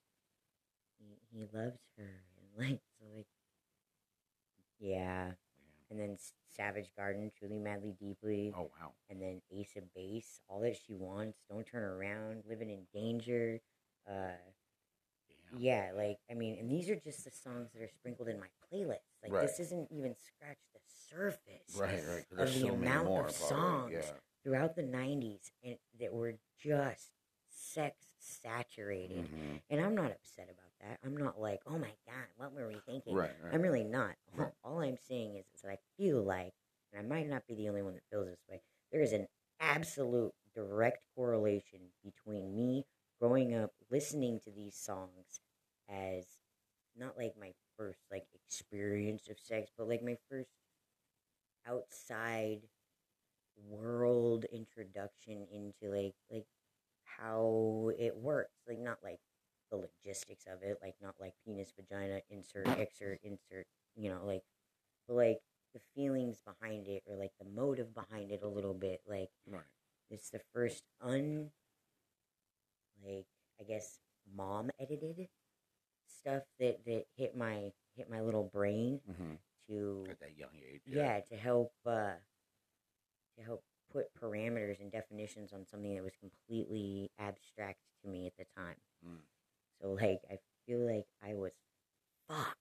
he 1.00 1.18
he 1.32 1.46
loves 1.54 1.80
her, 1.98 2.24
and 2.40 2.50
like 2.70 2.82
so 3.00 3.06
like 3.16 3.28
yeah. 4.80 4.98
Yeah. 5.28 5.32
And 5.92 6.00
then 6.00 6.18
Savage 6.56 6.90
Garden, 6.98 7.32
truly 7.38 7.60
madly 7.60 7.94
deeply 8.00 8.54
Oh 8.58 8.72
wow. 8.80 8.92
and 9.10 9.22
then 9.22 9.42
Ace 9.52 9.76
of 9.78 9.84
Base, 9.94 10.40
all 10.48 10.60
that 10.62 10.76
she 10.86 10.94
wants, 10.96 11.40
don't 11.50 11.66
turn 11.66 11.84
around, 11.84 12.44
living 12.50 12.70
in 12.70 12.80
danger. 12.94 13.60
Uh, 14.10 14.32
Damn. 15.52 15.60
yeah, 15.62 15.92
like 15.96 16.18
I 16.30 16.34
mean, 16.34 16.58
and 16.60 16.70
these 16.70 16.90
are 16.90 16.96
just 16.96 17.24
the 17.24 17.32
songs 17.32 17.70
that 17.74 17.82
are 17.82 17.90
sprinkled 17.90 18.30
in 18.30 18.40
my 18.40 18.48
playlist. 18.72 19.00
Like 19.24 19.32
Right. 19.32 19.48
this 19.48 19.60
isn't 19.60 19.90
even 19.92 20.16
scratch 20.16 20.58
the 20.74 20.80
surface 21.10 21.76
Right, 21.78 22.04
right. 22.08 22.26
of 22.32 22.38
There's 22.38 22.54
the 22.56 22.62
so 22.62 22.76
many 22.76 22.88
amount 22.88 23.06
more, 23.06 23.26
of 23.26 23.32
songs 23.32 23.92
Yeah. 23.94 24.12
throughout 24.44 24.76
the 24.76 24.84
'90s 24.84 25.52
and 25.64 25.78
that 26.00 26.12
were 26.14 26.34
just 26.58 27.12
sex 27.50 27.96
saturated. 28.26 29.26
Mhm. 29.26 29.62
And 29.70 29.82
I'm 29.82 29.96
not 29.96 30.12
upset 30.12 30.50
about 30.50 30.72
that. 30.82 31.00
I'm 31.04 31.18
not 31.18 31.40
like, 31.40 31.62
oh 31.68 31.78
my 31.78 31.94
god, 32.06 32.28
what 32.38 32.54
were 32.54 32.68
we 32.68 32.80
thinking? 32.86 33.16
Right, 33.16 33.32
right. 33.42 33.54
I'm 33.54 33.62
really 33.62 33.84
not. 33.84 34.16
Right. 34.34 34.52
All 34.64 34.80
I'm 34.80 34.98
saying 34.98 35.36
is, 35.36 35.46
is 35.54 35.62
that 35.62 35.72
I 35.72 35.80
feel 35.98 36.22
like, 36.24 36.54
and 36.92 37.00
I 37.00 37.08
might 37.08 37.28
not 37.28 37.48
be 37.48 37.56
the 37.56 37.70
only 37.70 37.82
one 37.82 37.94
that 37.94 38.04
feels 38.10 38.28
this 38.28 38.44
way, 38.50 38.62
there 38.92 39.02
is 39.02 39.14
an 39.14 39.28
absolute 39.60 40.34
direct 40.54 41.04
correlation 41.16 41.80
between 42.04 42.56
me 42.56 42.86
growing 43.20 43.56
up 43.56 43.74
listening 43.90 44.40
to 44.42 44.52
these 44.52 44.76
songs 44.76 45.40
as 45.90 46.26
not 46.96 47.18
like 47.18 47.36
my 47.40 47.54
first 47.78 48.00
like 48.12 48.26
experience 48.34 49.28
of 49.30 49.40
sex, 49.40 49.72
but 49.78 49.88
like 49.88 50.04
my 50.04 50.18
first 50.30 50.50
outside 51.66 52.62
world 53.70 54.46
introduction 54.52 55.48
into 55.52 55.94
like 55.94 56.14
like 56.32 56.46
how 57.20 57.92
it 58.00 58.16
works. 58.16 58.52
Like 58.68 58.80
not 58.80 58.98
like 59.04 59.20
the 59.72 59.78
logistics 59.78 60.46
of 60.48 60.62
it, 60.64 60.80
like 60.82 60.96
not 61.02 61.16
like 61.20 61.34
penis, 61.46 61.74
vagina, 61.78 62.22
insert, 62.30 62.68
exert, 62.80 63.20
insert, 63.24 63.66
you 63.96 64.10
know, 64.10 64.22
like, 64.26 64.44
but 65.08 65.16
like 65.16 65.40
the 65.74 65.80
feelings 65.96 66.42
behind 66.46 66.88
it 66.88 67.04
or 67.08 67.16
like 67.18 67.32
the 67.40 67.46
motive 67.50 67.94
behind 67.94 68.32
it 68.32 68.42
a 68.44 68.48
little 68.48 68.74
bit. 68.74 69.02
Like 69.08 69.30
right. 69.48 69.62
it's 70.10 70.30
the 70.30 70.40
first 70.54 70.84
un, 71.02 71.52
like 73.06 73.26
I 73.60 73.64
guess 73.64 74.00
mom 74.36 74.70
edited 74.80 75.28
stuff 76.08 76.44
that 76.60 76.86
that 76.86 77.06
hit 77.18 77.36
my 77.36 77.72
hit 77.96 78.10
my 78.10 78.22
little 78.22 78.44
brain 78.54 79.00
Mm-hmm. 79.10 79.34
to 79.68 80.06
At 80.10 80.20
that 80.20 80.38
young 80.38 80.50
age. 80.56 80.82
yeah 80.86 81.20
to 81.30 81.36
help 81.36 81.72
uh 81.86 82.14
to 83.38 83.44
help 83.44 83.64
put 83.92 84.06
parameters 84.22 84.45
and 84.80 84.92
definitions 84.92 85.54
on 85.54 85.66
something 85.66 85.96
that 85.96 86.04
was 86.04 86.14
completely 86.20 87.10
abstract 87.20 87.80
to 88.04 88.10
me 88.10 88.28
at 88.28 88.34
the 88.38 88.46
time. 88.56 88.76
Mm. 89.06 89.20
so 89.82 89.90
like 89.94 90.22
i 90.32 90.38
feel 90.66 90.80
like 90.80 91.06
i 91.24 91.34
was 91.34 91.52
fucked 92.28 92.58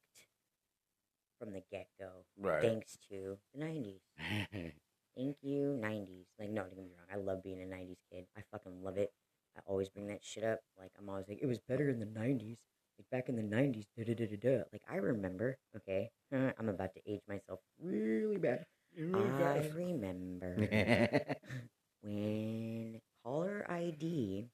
from 1.38 1.52
the 1.52 1.62
get-go. 1.70 2.10
Right. 2.38 2.62
thanks 2.62 2.96
to 3.10 3.38
the 3.54 3.64
90s 3.64 4.00
thank 5.16 5.36
you 5.42 5.78
90s 5.82 6.26
like 6.38 6.50
no 6.50 6.62
don't 6.62 6.74
get 6.74 6.84
me 6.84 6.90
wrong. 6.96 7.06
I 7.12 7.16
love 7.22 7.42
being 7.42 7.60
a 7.62 7.66
90s 7.66 7.98
kid. 8.10 8.26
I 8.36 8.42
fucking 8.50 8.82
love 8.82 8.98
it. 8.98 9.12
I 9.56 9.60
always 9.66 9.88
bring 9.88 10.06
that 10.08 10.24
shit 10.24 10.44
up. 10.44 10.60
Like 10.78 10.90
i'm 10.98 11.08
always 11.08 11.28
like 11.28 11.38
it 11.40 11.46
was 11.46 11.58
better 11.60 11.88
in 11.88 11.98
the 12.00 12.06
90s 12.06 12.58
like 12.98 13.10
back 13.10 13.28
in 13.28 13.36
the 13.36 13.42
90s 13.42 13.86
da 13.96 14.04
da 14.04 14.14
da 14.14 14.26
da 14.26 14.36
da. 14.36 14.62
Like 14.72 14.82
i 14.90 14.96
remember 14.96 15.58
okay 15.76 16.10
i'm 16.32 16.68
about 16.68 16.94
to 16.94 17.00
age 17.06 17.22
myself 17.28 17.60
really 17.80 18.36
bad. 18.36 18.66
I 18.96 19.70
remember 19.74 20.56
when 22.04 23.00
caller 23.24 23.64
ID 23.68 24.46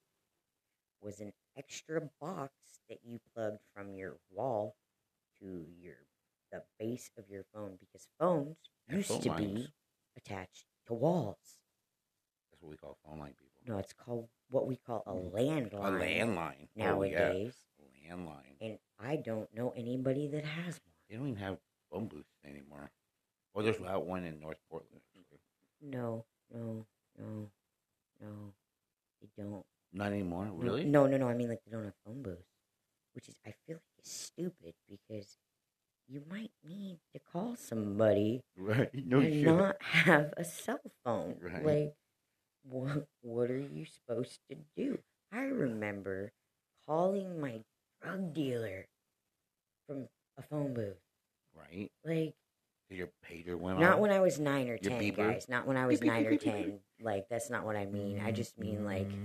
was 1.03 1.21
an 1.21 1.33
extra 1.57 2.01
box 2.21 2.53
that 2.89 2.99
you 3.05 3.19
plugged 3.35 3.61
from 3.75 3.95
your 3.95 4.15
wall 4.31 4.77
to 5.41 5.67
your 5.81 5.95
the 6.53 6.63
base 6.79 7.11
of 7.19 7.25
your 7.29 7.45
phone 7.55 7.77
because 7.81 8.07
phones 8.19 8.57
Yeah, 8.89 8.97
used 8.97 9.09
phone 9.09 9.21
to 9.23 9.29
lines. 9.29 9.53
be 9.61 9.69
attached 10.17 10.65
to 10.87 10.95
walls. 10.95 11.59
That's 12.51 12.63
what 12.63 12.71
we 12.71 12.77
call 12.77 12.97
phone 13.05 13.19
line 13.21 13.35
people. 13.39 13.47
No, 13.67 13.79
it's 13.79 13.93
called 13.93 14.29
what 14.51 14.67
we 14.67 14.77
call 14.77 15.03
a 15.07 15.13
landline 15.13 15.73
A 15.73 15.91
landline. 15.91 16.69
nowadays. 16.77 17.55
Oh, 17.81 17.85
yeah. 18.05 18.15
Landline. 18.15 18.57
And 18.61 18.79
I 18.99 19.17
don't 19.17 19.53
know 19.55 19.73
anybody 19.77 20.27
that 20.29 20.45
has 20.45 20.75
one. 20.75 20.95
They 21.09 21.17
don't 21.17 21.29
even 21.29 21.41
have 21.41 21.59
phone 21.91 22.07
booths 22.09 22.35
anymore. 22.45 22.91
Well, 23.55 23.65
there's 23.65 23.81
out 23.83 24.07
one 24.07 24.25
in 24.25 24.41
North 24.41 24.59
Portland. 24.69 25.01
Actually. 25.17 25.39
No, 25.83 26.25
no, 26.53 26.87
no, 27.21 27.51
no. 28.21 28.53
They 29.21 29.29
don't. 29.43 29.65
Not 29.93 30.13
anymore. 30.13 30.49
Really? 30.53 30.85
No, 30.85 31.07
no, 31.07 31.17
no. 31.17 31.29
I 31.29 31.35
mean, 31.35 31.49
like 31.49 31.61
they 31.67 31.73
don't 31.73 31.85
have 31.85 31.95
phone 32.07 32.23
booths, 32.23 32.43
which 33.15 33.29
is 33.29 33.35
I 33.47 33.51
feel 33.67 33.77
like 33.77 34.05
is 34.05 34.11
stupid 34.11 34.75
because 34.89 35.37
you 36.09 36.23
might 36.31 36.51
need 36.65 36.99
to 37.13 37.21
call 37.33 37.55
somebody 37.57 38.43
Right. 38.57 38.91
No 39.07 39.19
and 39.19 39.33
shit. 39.33 39.45
not 39.47 39.77
have 39.83 40.33
a 40.37 40.45
cell 40.45 40.81
phone. 41.05 41.37
Right. 41.41 41.65
Like, 41.65 41.95
what? 42.63 43.07
What 43.23 43.51
are 43.51 43.59
you 43.59 43.85
supposed 43.85 44.39
to 44.51 44.57
do? 44.77 44.99
I 45.33 45.43
remember 45.43 46.33
calling 46.89 47.41
my 47.41 47.61
drug 48.03 48.33
dealer 48.35 48.87
from 49.87 50.09
a 50.39 50.43
phone 50.43 50.73
booth. 50.75 50.97
Right. 51.57 51.91
Like, 52.05 52.35
your 52.89 53.09
pager 53.29 53.57
went 53.59 53.79
not 53.81 53.95
off? 53.95 53.99
when 54.01 54.11
I 54.13 54.21
was 54.21 54.39
nine 54.41 54.69
or 54.69 54.79
Your 54.83 54.91
ten, 54.91 55.01
beeper? 55.01 55.17
guys. 55.17 55.47
Not 55.49 55.67
when 55.67 55.77
I 55.77 55.87
was 55.87 56.01
Beep, 56.01 56.11
nine 56.11 56.27
or 56.27 56.31
beep, 56.31 56.41
beep, 56.43 56.55
beep, 56.55 56.65
ten. 56.67 56.79
Like, 57.01 57.29
that's 57.29 57.51
not 57.51 57.65
what 57.65 57.77
I 57.77 57.87
mean. 57.87 58.21
I 58.25 58.31
just 58.31 58.59
mean 58.59 58.85
like 58.85 59.09
mm-hmm. 59.09 59.25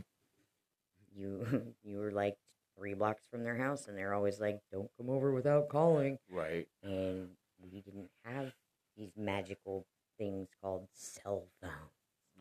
you 1.15 1.73
you 1.83 1.97
were 1.99 2.11
like 2.11 2.37
three 2.77 2.93
blocks 2.93 3.21
from 3.31 3.43
their 3.43 3.55
house 3.57 3.87
and 3.87 3.97
they're 3.97 4.13
always 4.13 4.39
like 4.39 4.59
don't 4.71 4.89
come 4.97 5.09
over 5.09 5.33
without 5.33 5.69
calling. 5.69 6.17
Right. 6.29 6.67
and 6.83 7.29
we 7.71 7.81
didn't 7.81 8.09
have 8.23 8.53
these 8.97 9.11
magical 9.17 9.85
things 10.17 10.47
called 10.61 10.87
cell 10.93 11.43
phones. 11.61 11.73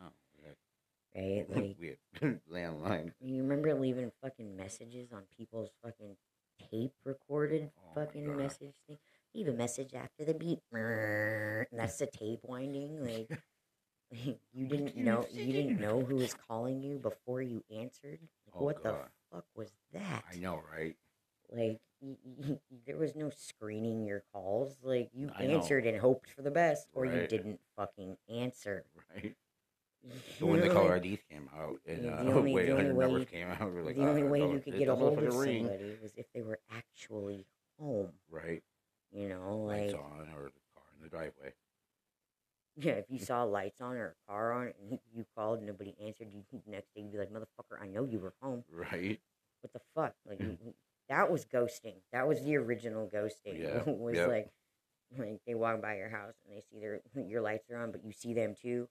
Oh, 0.00 0.04
no. 0.04 0.50
Had, 1.14 1.22
right? 1.22 1.46
Like 1.56 1.76
we 1.80 1.96
had 2.20 2.40
landline. 2.52 3.12
you 3.20 3.42
remember 3.42 3.74
leaving 3.74 4.10
fucking 4.22 4.56
messages 4.56 5.12
on 5.12 5.22
people's 5.36 5.70
fucking 5.82 6.16
tape 6.70 6.92
recorded 7.04 7.70
Oh 7.76 7.94
fucking 7.94 8.36
message 8.36 8.74
thing? 8.86 8.98
Leave 9.34 9.48
a 9.48 9.52
message 9.52 9.94
after 9.94 10.24
the 10.24 10.34
beep. 10.34 10.60
And 10.72 11.66
that's 11.72 11.98
the 11.98 12.06
tape 12.06 12.40
winding 12.42 13.02
like 13.04 13.38
like, 14.12 14.38
you 14.52 14.66
didn't 14.66 14.96
know 14.96 15.26
you 15.32 15.52
didn't 15.52 15.80
know 15.80 16.04
who 16.04 16.16
was 16.16 16.34
calling 16.48 16.82
you 16.82 16.98
before 16.98 17.42
you 17.42 17.64
answered 17.74 18.18
like, 18.20 18.54
Oh, 18.54 18.64
what 18.64 18.82
the 18.82 18.90
God. 18.90 19.08
fuck 19.32 19.44
was 19.56 19.70
that 19.92 20.24
I 20.32 20.36
know, 20.36 20.62
right? 20.76 20.96
Like 21.50 21.80
y- 22.00 22.16
y- 22.24 22.58
there 22.86 22.96
was 22.96 23.14
no 23.16 23.30
screening 23.30 24.04
your 24.04 24.22
calls. 24.32 24.76
Like 24.82 25.10
you 25.12 25.30
I 25.36 25.46
know. 25.46 25.53
Answered 25.64 25.86
and 25.86 25.98
hoped 26.00 26.30
for 26.30 26.42
the 26.42 26.50
best, 26.50 26.88
or 26.94 27.06
you 27.06 27.26
didn't 27.26 27.60
fucking 27.76 28.16
answer. 28.28 28.84
Right. 29.14 29.34
So 30.38 30.44
when 30.46 30.60
the 30.60 30.68
caller 30.68 30.96
IDs 30.96 31.22
came 31.30 31.48
out 31.58 31.80
and 31.86 32.06
uh, 32.12 32.22
the 32.24 32.32
only- 32.34 32.52
wait, 32.52 32.66
the 32.66 32.72
only 32.72 32.92
way 32.92 33.04
numbers 33.06 33.20
you- 33.20 33.26
came 33.26 33.48
out, 33.48 33.72
we 33.74 33.80
like, 33.80 33.96
the 33.96 34.06
only 34.06 34.22
uh, 34.22 34.26
way 34.26 34.40
you 34.40 34.60
could 34.60 34.78
get 34.78 34.88
a 34.88 34.94
hold 34.94 35.18
of 35.18 35.34
ring. 35.36 35.64
somebody 35.66 35.96
was 36.02 36.12
if 36.16 36.26
they 36.34 36.42
were 36.42 36.58
actually 36.76 37.46
home. 37.80 38.10
Right. 38.30 38.62
You 39.12 39.28
know, 39.30 39.58
like 39.66 39.80
Lights 39.82 39.94
on 39.94 40.28
or 40.36 40.44
the 40.44 40.60
car 40.74 40.84
in 40.96 41.02
the 41.02 41.08
driveway. 41.08 41.54
yeah, 42.76 42.92
if 42.94 43.06
you 43.08 43.18
saw 43.18 43.44
lights 43.44 43.80
on 43.80 43.96
or 43.96 44.08
a 44.28 44.30
car 44.30 44.52
on 44.52 44.72
and 44.90 44.98
you 45.14 45.24
called 45.36 45.58
and 45.58 45.66
nobody 45.68 45.94
answered, 46.04 46.28
you 46.34 46.42
the 46.52 46.70
next 46.70 46.92
day 46.94 47.00
you'd 47.02 47.12
be 47.12 47.18
like, 47.18 47.32
"Motherfucker, 47.32 47.80
I 47.80 47.86
know 47.86 48.04
you 48.04 48.18
were 48.18 48.34
home. 48.42 48.64
Right. 48.70 49.20
What 49.62 49.72
the 49.72 49.80
fuck?" 49.94 50.14
Like 50.28 50.40
that 51.08 51.30
was 51.30 51.44
ghosting. 51.46 51.94
That 52.12 52.26
was 52.28 52.42
the 52.44 52.56
original 52.56 53.08
ghosting. 53.14 53.58
Yeah, 53.62 53.82
was 53.86 54.16
yep. 54.16 54.28
like 54.28 54.50
like 55.18 55.40
they 55.46 55.54
walk 55.54 55.80
by 55.82 55.96
your 55.96 56.08
house 56.08 56.34
and 56.46 56.56
they 56.56 56.62
see 56.70 56.80
their 56.80 57.00
your 57.28 57.40
lights 57.40 57.68
are 57.70 57.76
on, 57.76 57.90
but 57.92 58.04
you 58.04 58.12
see 58.12 58.34
them 58.34 58.54
too. 58.60 58.88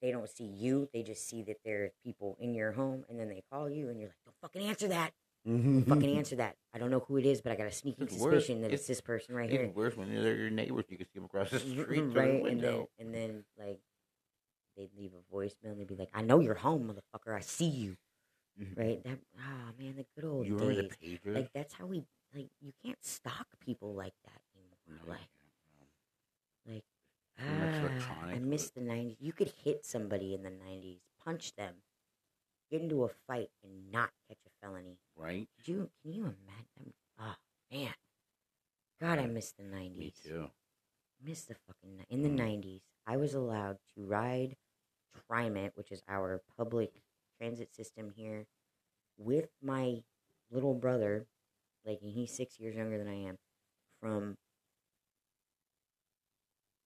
They 0.00 0.10
don't 0.10 0.28
see 0.28 0.44
you. 0.46 0.88
They 0.92 1.02
just 1.04 1.28
see 1.28 1.42
that 1.44 1.58
there's 1.64 1.92
people 2.04 2.36
in 2.40 2.54
your 2.54 2.72
home, 2.72 3.04
and 3.08 3.20
then 3.20 3.28
they 3.28 3.42
call 3.52 3.70
you, 3.70 3.88
and 3.88 4.00
you're 4.00 4.08
like, 4.08 4.16
"Don't 4.24 4.34
fucking 4.40 4.62
answer 4.68 4.88
that! 4.88 5.12
Don't 5.46 5.84
fucking 5.84 6.16
answer 6.18 6.34
that! 6.36 6.56
I 6.74 6.78
don't 6.78 6.90
know 6.90 7.04
who 7.06 7.18
it 7.18 7.24
is, 7.26 7.40
but 7.40 7.52
I 7.52 7.54
got 7.56 7.68
a 7.68 7.72
sneaking 7.72 8.06
It's 8.08 8.16
worse. 8.16 8.34
suspicion 8.34 8.62
that 8.62 8.72
it's, 8.72 8.82
It's- 8.82 8.88
this 8.88 9.00
person 9.00 9.34
right 9.36 9.48
It's 9.48 9.60
here." 9.62 9.70
worse 9.72 9.96
when 9.96 10.12
they're 10.12 10.34
your 10.34 10.50
neighbors. 10.50 10.86
You 10.88 10.96
can 10.96 11.06
see 11.06 11.20
them 11.20 11.24
across 11.26 11.50
the 11.50 11.60
street 11.60 11.84
through 11.86 12.12
the 12.12 12.18
right? 12.18 12.28
And 12.30 12.34
then, 12.36 12.42
window. 12.42 12.88
and 12.98 13.14
then 13.14 13.44
like 13.58 13.78
they'd 14.76 14.90
leave 14.98 15.12
a 15.14 15.34
voicemail 15.34 15.70
and 15.70 15.80
they'd 15.80 15.86
be 15.86 15.94
like, 15.94 16.10
"I 16.12 16.22
know 16.22 16.40
you're 16.40 16.54
home, 16.56 16.92
motherfucker. 16.92 17.32
I 17.36 17.40
see 17.40 17.66
you." 17.68 17.96
Mhm. 18.60 18.76
Right? 18.76 19.04
That 19.04 19.18
ah 19.38 19.70
man, 19.78 19.94
the 19.96 20.04
good 20.16 20.28
old 20.28 20.46
You 20.48 20.58
days. 20.58 20.90
Like 21.24 21.52
that's 21.54 21.74
how 21.74 21.86
we 21.86 22.02
like. 22.34 22.48
You 22.60 22.72
can't 22.84 23.02
stalk 23.04 23.46
people 23.64 23.94
like 23.94 24.14
that 24.24 24.41
but 25.00 25.08
like, 25.08 25.20
like 26.66 26.84
ah, 27.40 28.26
I 28.32 28.38
miss 28.38 28.70
the 28.70 28.80
'90s. 28.80 29.16
You 29.20 29.32
could 29.32 29.52
hit 29.64 29.84
somebody 29.84 30.34
in 30.34 30.42
the 30.42 30.50
'90s, 30.50 31.00
punch 31.24 31.54
them, 31.56 31.74
get 32.70 32.82
into 32.82 33.04
a 33.04 33.08
fight, 33.26 33.50
and 33.64 33.90
not 33.92 34.10
catch 34.28 34.38
a 34.46 34.50
felony. 34.66 34.98
Right? 35.16 35.48
Could 35.58 35.68
you? 35.68 35.90
Can 36.02 36.12
you 36.12 36.22
imagine? 36.24 36.92
Oh 37.20 37.34
man, 37.72 37.94
God, 39.00 39.18
I 39.18 39.26
miss 39.26 39.52
the 39.52 39.64
'90s. 39.64 39.96
Me 39.98 40.12
too. 40.24 40.50
miss 41.24 41.44
the 41.44 41.54
fucking 41.54 41.96
ni- 41.98 42.06
in 42.10 42.22
the 42.22 42.28
Mm. 42.28 42.36
90s 42.36 42.82
i 43.06 43.16
was 43.16 43.34
allowed 43.34 43.78
to 43.94 44.02
ride 44.04 44.56
TriMet 45.28 45.72
which 45.76 45.92
is 45.92 46.02
our 46.08 46.42
public 46.56 46.92
transit 47.38 47.72
system 47.74 48.10
here 48.16 48.46
with 49.18 49.48
my 49.62 50.02
little 50.50 50.74
brother 50.74 51.26
like 51.84 52.00
and 52.02 52.10
he's 52.12 52.34
six 52.34 52.58
years 52.60 52.76
younger 52.76 52.98
than 52.98 53.08
i 53.08 53.14
am 53.14 53.38
from 54.00 54.36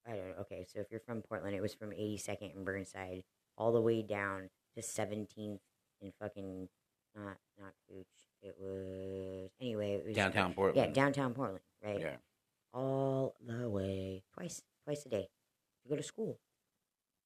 i 0.07 0.11
don't 0.13 0.29
know 0.29 0.35
okay 0.41 0.65
so 0.73 0.81
if 0.81 0.87
you're 0.91 1.01
from 1.01 1.23
portland 1.23 1.55
it 1.55 1.61
was 1.63 1.75
from 1.75 1.91
82nd 1.91 2.55
and 2.55 2.65
burnside 2.65 3.23
all 3.59 3.73
the 3.73 3.81
way 3.81 4.03
down 4.03 4.51
to 4.75 4.81
17th 4.83 5.59
and 6.03 6.13
fucking 6.21 6.69
not 7.15 7.37
not 7.59 7.73
cooch 7.89 8.07
it 8.43 8.55
was 8.61 9.51
anyway 9.61 9.95
it 9.95 10.07
was 10.07 10.15
Downtown 10.15 10.53
Portland. 10.55 10.77
yeah 10.89 10.93
downtown 10.93 11.33
portland 11.35 11.63
right 11.83 12.01
Yeah. 12.01 12.17
all 12.75 13.35
the 13.45 13.69
way 13.69 14.23
twice 14.35 14.63
twice 14.85 15.07
a 15.07 15.09
day 15.09 15.29
to 15.83 15.89
go 15.89 15.97
to 15.97 16.03
school 16.03 16.39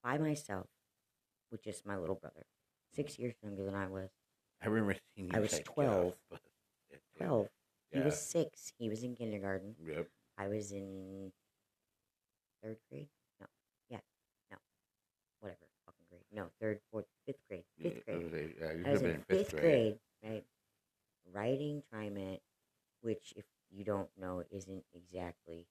by 0.02 0.16
myself 0.18 0.66
with 1.50 1.62
just 1.64 1.84
my 1.84 1.96
little 1.96 2.14
brother 2.14 2.46
six 2.94 3.18
years 3.18 3.34
younger 3.42 3.64
than 3.64 3.74
i 3.74 3.86
was 3.86 4.10
I 4.62 4.68
remember 4.68 4.94
seeing 5.16 5.28
you 5.28 5.32
I 5.34 5.40
was 5.40 5.58
12. 5.64 6.14
off, 6.32 6.40
it- 6.90 7.00
12 7.16 7.48
he 7.92 7.98
was 8.00 8.20
six 8.20 8.72
he 8.78 8.88
was 8.88 9.02
in 9.02 9.14
kindergarten 9.16 9.74
Yep. 9.84 10.06
i 10.38 10.46
was 10.48 10.70
in 10.70 11.32
third 12.62 12.77
grade 12.90 13.09
no 13.40 13.46
yeah 13.90 13.99
no 14.51 14.57
whatever 15.40 15.66
fucking 15.87 16.07
grade 16.11 16.25
no 16.33 16.46
third 16.61 16.81
fourth 16.90 17.07
fifth 17.27 17.40
grade 17.49 17.64
Yeah, 17.79 17.90
fifth 17.90 17.99
it 17.99 18.05
grade 18.07 18.25
was 18.25 18.33
a- 18.35 18.55
yeah, 18.61 18.88
I 18.88 18.92
was 18.92 19.03
in 19.03 19.11
been 19.12 19.25
fifth, 19.29 19.51
grade. 19.57 19.99
right? 20.25 20.44
Writing 21.33 21.83
TriMet, 21.92 22.40
which, 23.03 23.33
if 23.37 23.44
you 23.70 23.85
don't 23.85 24.09
know, 24.20 24.42
isn't 24.51 24.83
exactly 24.94 25.66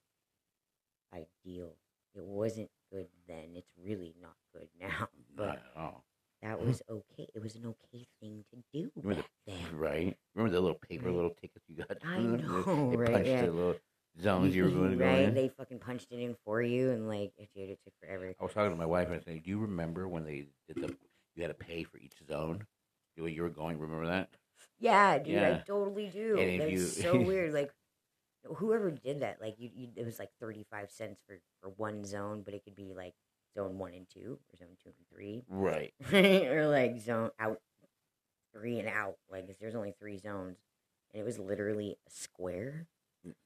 ideal. 1.14 1.74
It 2.16 2.24
wasn't 2.24 2.70
good 2.92 3.08
then. 3.28 3.50
It's 3.56 3.72
really 3.84 4.14
not 4.22 4.36
good 4.54 4.68
now. 4.80 5.10
Not 5.36 5.60
But 5.76 5.82
all. 5.82 6.04
that 6.42 6.58
mm-hmm. 6.58 6.68
was 6.68 6.82
okay. 6.90 7.28
It 7.34 7.42
was 7.44 7.56
an 7.56 7.66
okay 7.66 8.08
thing 8.22 8.44
to 8.54 8.58
do 8.74 8.92
Remember 8.96 9.22
back 9.22 9.32
then. 9.48 9.78
Right? 9.78 10.18
Remember 10.36 10.54
the 10.56 10.62
little 10.62 10.80
paper 10.80 11.08
Right. 11.08 11.16
little 11.16 11.32
tickets 11.42 11.66
you 11.68 11.76
got? 11.78 11.98
I 12.06 12.20
know, 12.20 12.92
They 12.92 12.96
right, 12.98 13.26
yeah. 13.26 13.46
the 13.46 13.52
little 13.52 13.76
zones 14.22 14.56
you 14.56 14.64
were 14.66 14.70
going 14.70 14.92
to 14.92 14.98
go 14.98 15.06
right? 15.06 15.20
in. 15.20 15.34
They 15.34 15.50
fucking 15.50 15.80
punched 15.80 16.12
it 16.12 16.20
in 16.20 16.36
for 16.46 16.62
you, 16.62 16.92
and 16.92 17.08
like, 17.08 17.32
dude, 17.56 17.70
it 17.70 17.80
took 17.84 17.94
forever. 18.02 18.34
I 18.40 18.44
was 18.44 18.54
talking 18.54 18.72
to 18.72 18.78
my 18.78 18.86
wife 18.86 19.08
and 19.08 19.16
I 19.16 19.20
said, 19.20 19.44
"Do 19.44 19.50
you 19.50 19.60
remember 19.60 20.08
when 20.08 20.24
they 20.26 20.48
did 20.68 20.84
the? 20.84 20.96
You 21.36 21.44
had 21.44 21.48
to 21.50 21.54
pay 21.66 21.84
for 21.84 21.98
each 21.98 22.16
zone. 22.28 22.66
The 23.16 23.24
way 23.24 23.32
you 23.32 23.42
were 23.44 23.50
going. 23.50 23.80
Remember 23.80 24.08
that? 24.08 24.30
Yeah, 24.80 25.18
dude, 25.20 25.44
I 25.44 25.64
totally 25.66 26.08
do. 26.08 26.38
And 26.38 26.62
That's 26.62 26.72
you- 26.72 26.80
so 26.86 27.18
weird. 27.22 27.54
Like, 27.54 27.72
whoever 28.46 28.92
did 28.92 29.22
that, 29.22 29.42
like, 29.42 29.56
you, 29.58 29.70
you, 29.74 29.90
it 29.96 30.06
was 30.06 30.20
like 30.20 30.30
thirty 30.40 30.66
five 30.72 30.92
cents 30.92 31.22
for 31.28 31.40
for 31.62 31.70
one 31.70 32.04
zone, 32.06 32.42
but 32.44 32.54
it 32.54 32.64
could 32.64 32.76
be 32.76 32.94
like 32.96 33.14
zone 33.58 33.78
one 33.78 33.94
and 33.94 34.08
two, 34.14 34.40
or 34.52 34.58
zone 34.58 34.76
two 34.84 34.90
and 34.90 35.08
three, 35.14 35.44
Right. 35.50 35.94
or 36.14 36.68
like 36.68 37.00
zone 37.00 37.32
out 37.40 37.60
three 38.54 38.80
and 38.80 38.88
out. 38.90 39.18
Like, 39.32 39.48
there's 39.60 39.76
only 39.76 39.94
three 40.00 40.18
zones, 40.18 40.58
and 41.14 41.22
it 41.22 41.26
was 41.26 41.40
literally 41.40 41.98
a 42.08 42.12
square, 42.12 42.86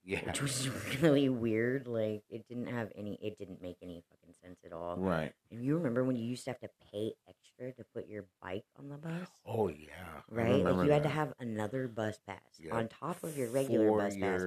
Yeah. 0.04 0.20
which 0.26 0.42
was 0.42 0.70
really 1.02 1.30
weird. 1.30 1.88
Like, 1.88 2.24
it 2.30 2.48
didn't 2.48 2.68
have 2.68 2.92
any. 2.96 3.18
It 3.22 3.38
didn't 3.38 3.62
make 3.62 3.78
any 3.82 4.04
fucking 4.10 4.36
sense 4.42 4.60
at 4.66 4.72
all. 4.74 4.98
Right. 4.98 5.34
And 5.52 5.64
you 5.64 5.76
remember 5.78 6.04
when 6.04 6.16
you 6.16 6.26
used 6.26 6.44
to 6.46 6.52
have 6.52 6.60
to 6.60 6.70
pay 6.92 7.14
extra 7.28 7.74
to 7.74 7.84
put 7.94 8.08
your 8.08 8.26
bike 8.42 8.66
on 8.78 8.90
the 8.90 8.98
bus? 8.98 9.28
Oh 9.46 9.70
yeah. 9.70 10.22
Right? 10.30 10.64
Like 10.64 10.86
you 10.86 10.92
had 10.92 11.04
to 11.04 11.10
have 11.10 11.34
another 11.40 11.88
bus 11.88 12.18
pass 12.28 12.40
Yep. 12.60 12.74
on 12.74 12.88
top 12.88 13.24
of 13.24 13.38
your 13.38 13.50
regular 13.50 13.88
For 13.88 13.98
bus 13.98 14.16
pass 14.18 14.42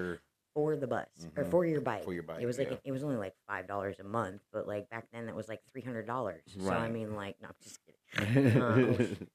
for 0.54 0.76
the 0.76 0.86
bus 0.86 1.08
or 1.36 1.44
Mhm. 1.44 1.50
for 1.50 1.66
your 1.66 1.80
bike. 1.82 2.04
For 2.04 2.14
your 2.14 2.22
bike, 2.22 2.40
It 2.40 2.46
was 2.46 2.56
like 2.58 2.70
yeah. 2.70 2.76
it 2.84 2.92
was 2.92 3.02
only 3.02 3.16
like 3.16 3.34
five 3.46 3.66
dollars 3.66 3.98
a 3.98 4.04
month, 4.04 4.42
but 4.52 4.66
like 4.66 4.88
back 4.90 5.06
then 5.12 5.26
that 5.26 5.34
was 5.36 5.48
like 5.48 5.60
three 5.70 5.82
hundred 5.82 6.06
dollars. 6.06 6.42
Right. 6.56 6.66
So 6.68 6.72
I 6.72 6.88
mean, 6.88 7.14
like, 7.14 7.36
no, 7.42 7.48
I'm 7.48 7.54
just 7.62 7.78
kidding. 7.84 8.52
Um, 8.62 9.28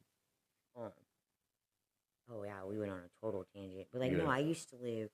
Um, 0.84 0.92
oh 2.32 2.44
yeah, 2.44 2.64
we 2.68 2.80
went 2.80 2.92
on 2.92 3.00
a 3.00 3.10
total 3.26 3.46
tangent, 3.54 3.88
but 3.92 4.02
like 4.02 4.12
no, 4.14 4.26
I 4.28 4.40
used 4.40 4.70
to 4.70 4.78
live 4.78 5.10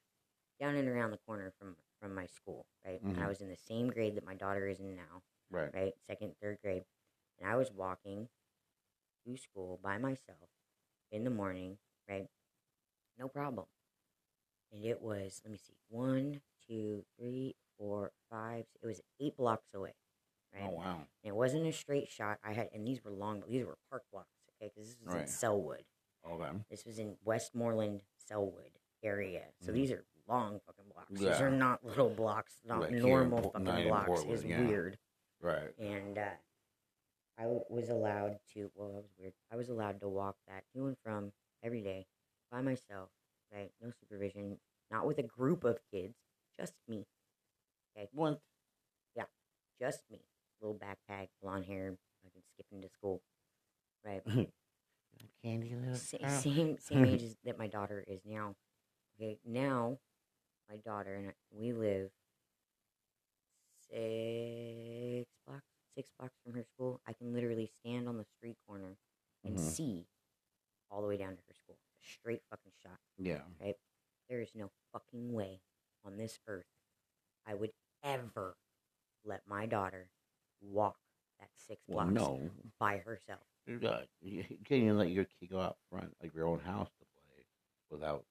down 0.59 0.75
and 0.75 0.87
around 0.87 1.11
the 1.11 1.19
corner 1.25 1.53
from 1.59 1.75
from 2.01 2.13
my 2.13 2.25
school, 2.27 2.65
right? 2.85 3.01
And 3.03 3.19
I 3.23 3.27
was 3.27 3.41
in 3.41 3.49
the 3.49 3.57
same 3.57 3.89
grade 3.89 4.15
that 4.15 4.25
my 4.25 4.35
daughter 4.35 4.67
is 4.67 4.79
in 4.79 4.95
now, 4.95 5.23
right. 5.49 5.69
right? 5.73 5.93
Second, 6.07 6.33
third 6.41 6.59
grade. 6.63 6.83
And 7.39 7.49
I 7.49 7.55
was 7.55 7.71
walking 7.71 8.27
to 9.25 9.37
school 9.37 9.79
by 9.83 9.97
myself 9.97 10.49
in 11.11 11.23
the 11.23 11.29
morning, 11.29 11.77
right? 12.07 12.27
No 13.17 13.27
problem. 13.27 13.65
And 14.71 14.85
it 14.85 15.01
was, 15.01 15.41
let 15.43 15.51
me 15.51 15.57
see, 15.57 15.73
one, 15.89 16.41
two, 16.67 17.03
three, 17.17 17.55
four, 17.77 18.11
five, 18.29 18.65
it 18.81 18.85
was 18.85 19.01
eight 19.19 19.37
blocks 19.37 19.73
away, 19.73 19.93
right? 20.53 20.65
Oh 20.65 20.77
wow. 20.77 20.95
And 21.23 21.33
it 21.33 21.35
wasn't 21.35 21.65
a 21.65 21.73
straight 21.73 22.09
shot. 22.09 22.37
I 22.43 22.53
had, 22.53 22.69
and 22.73 22.85
these 22.85 23.03
were 23.03 23.11
long, 23.11 23.39
but 23.39 23.49
these 23.49 23.65
were 23.65 23.77
park 23.89 24.03
blocks, 24.11 24.29
okay? 24.61 24.71
Because 24.73 24.89
this 24.89 24.97
was 25.03 25.13
in 25.13 25.19
Right. 25.19 25.29
Sellwood. 25.29 25.83
Okay. 26.29 26.51
This 26.69 26.85
was 26.85 26.99
in 26.99 27.15
Westmoreland, 27.23 28.01
Sellwood 28.29 28.71
area. 29.01 29.45
So 29.61 29.71
Mhm. 29.71 29.75
these 29.75 29.91
are 29.91 30.05
long 30.27 30.59
fucking 30.65 30.85
blocks. 30.93 31.11
These 31.11 31.41
are 31.41 31.49
not 31.51 31.83
little 31.85 32.09
blocks, 32.09 32.53
not 32.65 32.81
Like 32.81 32.89
here 32.91 32.97
in 32.99 33.03
normal 33.09 33.51
fucking 33.51 33.63
not 33.65 33.83
blocks. 33.83 34.05
Portland, 34.07 34.33
It's 34.33 34.43
yeah. 34.45 34.61
weird 34.65 34.97
Right. 35.41 35.73
and 35.79 36.17
uh, 36.17 36.29
I 37.39 37.45
was 37.69 37.89
allowed 37.89 38.37
to. 38.53 38.71
Well, 38.75 38.89
that 38.89 38.95
was 39.03 39.11
weird. 39.19 39.33
I 39.51 39.55
was 39.55 39.69
allowed 39.69 39.99
to 40.01 40.07
walk 40.07 40.35
that 40.47 40.63
to 40.75 40.87
and 40.87 40.97
from 41.03 41.31
every 41.63 41.81
day 41.81 42.07
by 42.51 42.61
myself, 42.61 43.09
right? 43.53 43.71
No 43.81 43.91
supervision, 43.99 44.57
not 44.91 45.05
with 45.05 45.19
a 45.19 45.23
group 45.23 45.63
of 45.63 45.77
kids, 45.91 46.15
just 46.59 46.73
me, 46.87 47.05
What? 48.13 48.41
just 49.79 50.01
me. 50.09 50.19
Little 50.59 50.75
backpack, 50.79 51.27
blonde 51.39 51.65
hair, 51.65 51.95
I 52.25 52.29
can 52.29 52.41
skip 52.51 52.65
into 52.71 52.89
school, 52.89 53.21
right? 54.03 54.23
Candy 55.43 55.75
little 55.75 55.93
Sa- 55.95 56.17
same 56.39 56.77
same 56.79 57.05
age 57.13 57.21
as 57.21 57.35
that 57.45 57.59
my 57.59 57.67
daughter 57.67 58.03
is 58.07 58.21
now. 58.25 58.55
Okay, 59.21 59.37
now 59.45 59.99
my 60.69 60.77
daughter 60.77 61.15
and 61.15 61.33
we 61.51 61.71
live 61.73 62.09
six 63.89 65.29
blocks, 65.45 65.63
six 65.95 66.09
blocks 66.19 66.35
from 66.43 66.53
her 66.53 66.63
school. 66.63 67.01
I 67.07 67.13
can 67.13 67.33
literally 67.33 67.69
stand 67.79 68.07
on 68.07 68.17
the 68.17 68.25
street 68.37 68.57
corner 68.67 68.97
and 69.43 69.55
Mhm. 69.55 69.59
see 69.59 70.07
all 70.89 71.01
the 71.01 71.07
way 71.07 71.17
down 71.17 71.35
to 71.35 71.41
her 71.47 71.53
school. 71.53 71.77
A 72.01 72.03
straight 72.05 72.43
fucking 72.49 72.71
shot. 72.81 72.99
Yeah. 73.17 73.45
Right. 73.59 73.79
There 74.29 74.41
is 74.41 74.53
no 74.55 74.69
fucking 74.91 75.31
way 75.33 75.61
on 76.03 76.17
this 76.17 76.39
earth 76.47 76.67
I 77.45 77.53
would 77.55 77.73
ever 78.03 78.57
let 79.23 79.47
my 79.47 79.65
daughter 79.65 80.11
walk 80.59 80.99
that 81.39 81.49
six 81.55 81.81
Well, 81.87 82.05
blocks 82.05 82.13
no. 82.13 82.51
by 82.77 82.97
herself. 82.97 83.47
You 83.65 83.79
can't 83.79 84.71
even 84.71 84.97
let 84.97 85.11
your 85.11 85.25
kid 85.25 85.49
go 85.49 85.59
out 85.59 85.77
front 85.89 86.15
of 86.21 86.33
your 86.33 86.45
own 86.47 86.59
house 86.59 86.89
to 86.99 87.05
play 87.05 87.45
without 87.89 88.25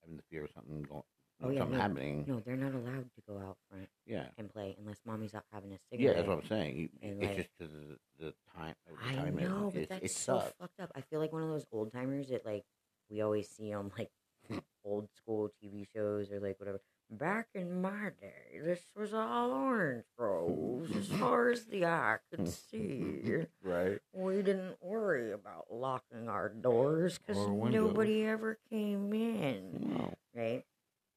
having 0.00 0.16
the 0.16 0.22
fear 0.24 0.44
of 0.44 0.50
something 0.52 0.82
going, 0.82 1.02
Oh, 1.44 1.50
yeah, 1.50 1.58
something 1.60 1.76
no, 1.76 1.82
happening. 1.82 2.24
No, 2.28 2.40
they're 2.44 2.56
not 2.56 2.74
allowed 2.74 3.10
to 3.14 3.22
go 3.28 3.38
out 3.38 3.56
front 3.70 3.88
Yeah. 4.06 4.26
and 4.38 4.52
play 4.52 4.76
unless 4.78 4.98
mommy's 5.04 5.34
out 5.34 5.44
having 5.52 5.72
a 5.72 5.78
cigarette. 5.90 6.00
Yeah, 6.16 6.22
that's 6.22 6.28
what 6.28 6.38
I'm 6.38 6.48
saying. 6.48 6.76
You, 6.76 6.88
And, 7.02 7.12
it's 7.22 7.26
like- 7.28 7.36
just 7.36 7.48
because 7.58 7.74
of 7.74 7.80
the, 7.88 7.96
the 8.18 8.34
time. 8.56 8.74
The 8.86 8.94
I 9.08 9.14
time 9.14 9.38
it- 9.38 9.48
know, 9.48 9.70
but 9.72 9.82
it, 9.82 9.88
that's 9.88 10.04
it 10.04 10.10
so 10.10 10.38
sucks. 10.38 10.52
fucked 10.60 10.80
up. 10.80 10.92
I 10.94 11.00
feel 11.02 11.18
like 11.20 11.32
one 11.32 11.42
of 11.42 11.48
those 11.48 11.66
old 11.72 11.92
timers 11.92 12.28
that 12.28 12.44
like 12.46 12.64
we 13.10 13.20
always 13.22 13.48
see 13.48 13.72
on 13.72 13.90
like 13.98 14.10
old 14.84 15.08
school 15.16 15.50
TV 15.62 15.86
shows 15.94 16.30
or 16.30 16.40
like 16.40 16.58
whatever. 16.60 16.80
Back 17.10 17.48
in 17.54 17.82
my 17.82 18.08
day, 18.22 18.58
this 18.64 18.80
was 18.96 19.12
all 19.12 19.50
orange 19.50 20.04
groves 20.16 20.96
as 20.96 21.08
far 21.20 21.50
as 21.50 21.66
the 21.66 21.84
eye 21.84 22.16
could 22.30 22.48
see. 22.48 23.44
right. 23.62 23.98
We 24.14 24.36
didn't 24.36 24.76
worry 24.80 25.30
about 25.32 25.66
locking 25.70 26.30
our 26.30 26.48
doors 26.48 27.18
because 27.18 27.36
Or 27.36 27.52
windows. 27.52 27.88
nobody 27.88 28.24
ever 28.24 28.58
came 28.70 29.12
in. 29.12 29.94
No. 29.94 30.14
right? 30.34 30.64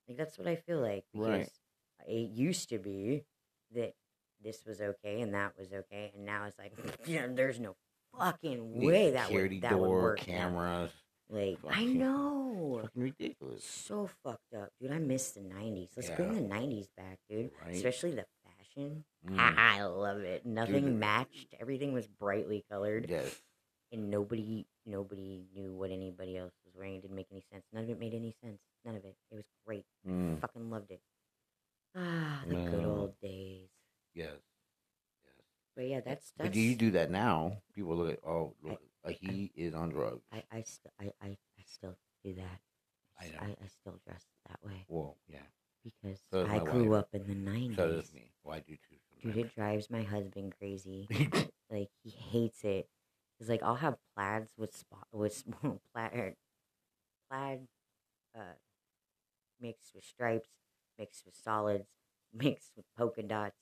Like 0.08 0.18
that's 0.18 0.38
what 0.38 0.48
I 0.48 0.56
feel 0.56 0.80
like 0.80 1.04
because 1.14 1.30
Right. 1.32 1.50
it 2.08 2.32
used 2.32 2.70
to 2.70 2.78
be 2.80 3.24
that 3.74 3.94
this 4.44 4.64
was 4.66 4.82
okay 4.82 5.22
and 5.22 5.34
that 5.34 5.54
was 5.58 5.74
okay, 5.74 6.12
and 6.16 6.26
now 6.26 6.46
it's 6.46 6.58
like 6.60 6.74
yeah, 7.08 7.28
there's 7.30 7.60
no 7.60 7.76
fucking 8.18 8.82
way 8.86 9.12
that 9.12 9.32
would 9.32 9.62
that 9.62 9.72
door, 9.72 9.80
would 9.82 9.90
work. 10.04 10.20
cameras. 10.20 10.92
Like 11.30 11.58
I 11.68 11.86
know, 11.86 12.82
Fucking 12.84 13.02
ridiculous. 13.02 13.64
so 13.66 14.08
fucked 14.24 14.54
up, 14.56 14.70
dude. 14.80 14.92
I 14.92 15.00
miss 15.00 15.32
the 15.32 15.42
'90s. 15.42 15.90
Let's 15.96 16.12
bring 16.12 16.34
Yeah. 16.34 16.40
the 16.40 16.48
'90s 16.48 16.88
back, 16.96 17.18
dude. 17.28 17.50
Right. 17.66 17.74
Especially 17.76 18.12
the 18.12 18.26
fashion. 18.46 19.04
Mm. 19.28 19.40
I 19.58 19.84
love 19.86 20.20
it. 20.20 20.46
Nothing 20.46 20.86
the- 20.86 20.92
matched. 20.92 21.56
Everything 21.60 21.94
was 21.94 22.08
brightly 22.08 22.64
colored, 22.70 23.08
Yes. 23.10 23.42
and 23.92 24.12
nobody 24.12 24.68
nobody 24.86 25.42
knew 25.56 25.74
what 25.74 25.90
anybody 25.90 26.38
else 26.38 26.54
was 26.76 26.80
wearing. 26.80 26.96
It 26.96 27.02
didn't 27.02 27.16
make 27.16 27.28
any 27.32 27.44
sense. 27.52 27.64
None 27.74 27.84
of 27.84 27.90
it 27.90 28.00
made 28.00 28.14
any 28.14 28.36
sense. 28.44 28.60
None 28.84 28.96
of 28.96 29.04
it. 29.06 29.16
It 29.32 29.36
was 29.36 29.46
great. 29.66 29.86
Mm. 30.08 30.40
Fucking 30.42 30.70
loved 30.70 30.92
it. 30.92 31.02
Ah, 31.96 32.44
the 32.48 32.56
good 32.56 32.86
old 32.86 33.14
days. 33.22 33.70
Yes. 34.14 34.28
Yes. 35.24 35.34
But 35.76 35.88
yeah, 35.88 36.02
that's 36.06 36.32
that's. 36.38 36.50
But 36.50 36.52
do 36.54 36.60
you 36.60 36.76
do 36.76 36.92
that 36.92 37.10
now? 37.10 37.58
People 37.74 37.96
look 37.96 38.12
at 38.14 38.20
oh, 38.28 38.54
look, 38.64 38.82
like 39.06 39.18
he 39.22 39.52
is 39.56 39.74
on 39.74 39.90
drugs. 39.90 40.24
I 40.32 40.44
I, 40.52 40.62
st- 40.64 40.94
I 41.00 41.06
I 41.26 41.28
I 41.30 41.64
still 41.66 41.96
do 42.24 42.34
that. 42.36 42.60
I 43.20 43.26
know. 43.28 43.40
I, 43.42 43.64
I 43.64 43.68
still 43.68 43.98
dress 44.06 44.26
that 44.50 44.60
way 44.62 44.84
Well, 44.90 45.16
yeah. 45.30 45.40
because 45.86 46.20
So 46.34 46.46
I 46.46 46.60
grew 46.60 46.90
wife. 46.90 47.00
up 47.00 47.10
in 47.14 47.26
the 47.28 47.34
nineties. 47.36 47.78
So 47.78 47.88
does 47.90 48.14
me. 48.14 48.32
Well, 48.44 48.56
I 48.56 48.60
do 48.60 48.74
too. 48.76 48.98
Dude, 49.24 49.38
it 49.38 49.56
drives 49.56 49.90
my 49.90 50.04
husband 50.04 50.54
crazy. 50.60 51.08
like 51.72 51.90
he 52.04 52.10
hates 52.10 52.66
it. 52.66 52.90
Cause 53.40 53.48
like 53.48 53.64
I'll 53.64 53.76
have 53.76 53.96
plaids 54.16 54.52
with 54.58 54.76
spot 54.76 55.08
with 55.14 55.44
plaid 55.94 56.36
plaid 57.30 57.68
uh 58.36 58.56
mixed 59.62 59.94
with 59.96 60.04
stripes, 60.04 60.50
mixed 61.00 61.26
with 61.26 61.36
solids, 61.36 61.88
mixed 62.34 62.72
with 62.76 62.86
polka 62.98 63.24
dots. 63.24 63.56